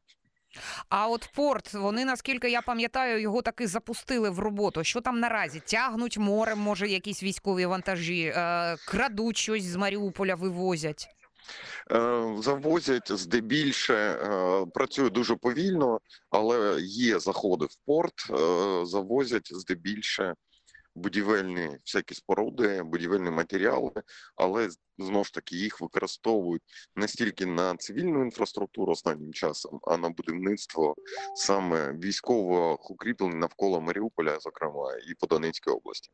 А 0.89 1.07
от 1.07 1.29
порт, 1.35 1.73
вони, 1.73 2.05
наскільки 2.05 2.49
я 2.49 2.61
пам'ятаю, 2.61 3.21
його 3.21 3.41
таки 3.41 3.67
запустили 3.67 4.29
в 4.29 4.39
роботу. 4.39 4.83
Що 4.83 5.01
там 5.01 5.19
наразі? 5.19 5.59
Тягнуть 5.59 6.17
морем, 6.17 6.59
може, 6.59 6.87
якісь 6.87 7.23
військові 7.23 7.65
вантажі, 7.65 8.33
е, 8.35 8.75
крадуть 8.87 9.37
щось 9.37 9.63
з 9.63 9.75
Маріуполя, 9.75 10.35
вивозять. 10.35 11.07
Е, 11.91 12.35
Завозять 12.39 13.11
здебільше, 13.11 13.93
е, 13.93 14.65
працює 14.73 15.09
дуже 15.09 15.35
повільно, 15.35 15.99
але 16.29 16.77
є 16.81 17.19
заходи 17.19 17.65
в 17.65 17.75
порт, 17.85 18.29
е, 18.29 18.85
завозять 18.85 19.49
здебільше 19.51 20.33
будівельні 20.95 21.77
всякі 21.85 22.15
споруди, 22.15 22.83
будівельні 22.83 23.29
матеріали, 23.29 23.91
але 24.35 24.69
знову 24.97 25.23
ж 25.23 25.33
таки 25.33 25.55
їх 25.55 25.81
використовують 25.81 26.61
не 26.95 27.07
стільки 27.07 27.45
на 27.45 27.75
цивільну 27.75 28.23
інфраструктуру 28.23 28.91
останнім 28.91 29.33
часом, 29.33 29.79
а 29.83 29.97
на 29.97 30.09
будівництво 30.09 30.95
саме 31.35 31.93
військових 31.93 32.91
укріплень 32.91 33.39
навколо 33.39 33.81
Маріуполя, 33.81 34.39
зокрема, 34.39 34.97
і 35.07 35.13
по 35.13 35.27
Донецькій 35.27 35.71
області. 35.71 36.11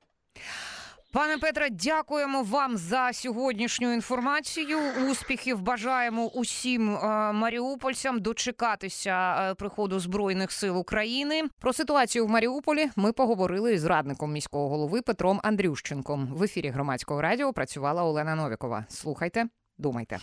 Пане 1.11 1.37
Петре, 1.37 1.69
дякуємо 1.69 2.43
вам 2.43 2.77
за 2.77 3.13
сьогоднішню 3.13 3.93
інформацію. 3.93 4.77
Успіхів 5.11 5.61
бажаємо 5.61 6.27
усім 6.27 6.95
е, 6.95 7.31
маріупольцям 7.31 8.19
дочекатися 8.21 9.35
е, 9.51 9.53
приходу 9.55 9.99
збройних 9.99 10.51
сил 10.51 10.77
України. 10.77 11.43
Про 11.59 11.73
ситуацію 11.73 12.25
в 12.25 12.29
Маріуполі 12.29 12.89
ми 12.95 13.11
поговорили 13.11 13.73
із 13.73 13.85
радником 13.85 14.31
міського 14.31 14.69
голови 14.69 15.01
Петром 15.01 15.39
Андрющенком. 15.43 16.27
В 16.27 16.43
ефірі 16.43 16.69
громадського 16.69 17.21
радіо 17.21 17.53
працювала 17.53 18.03
Олена 18.03 18.35
Новікова. 18.35 18.85
Слухайте, 18.89 19.45
думайте. 19.77 20.19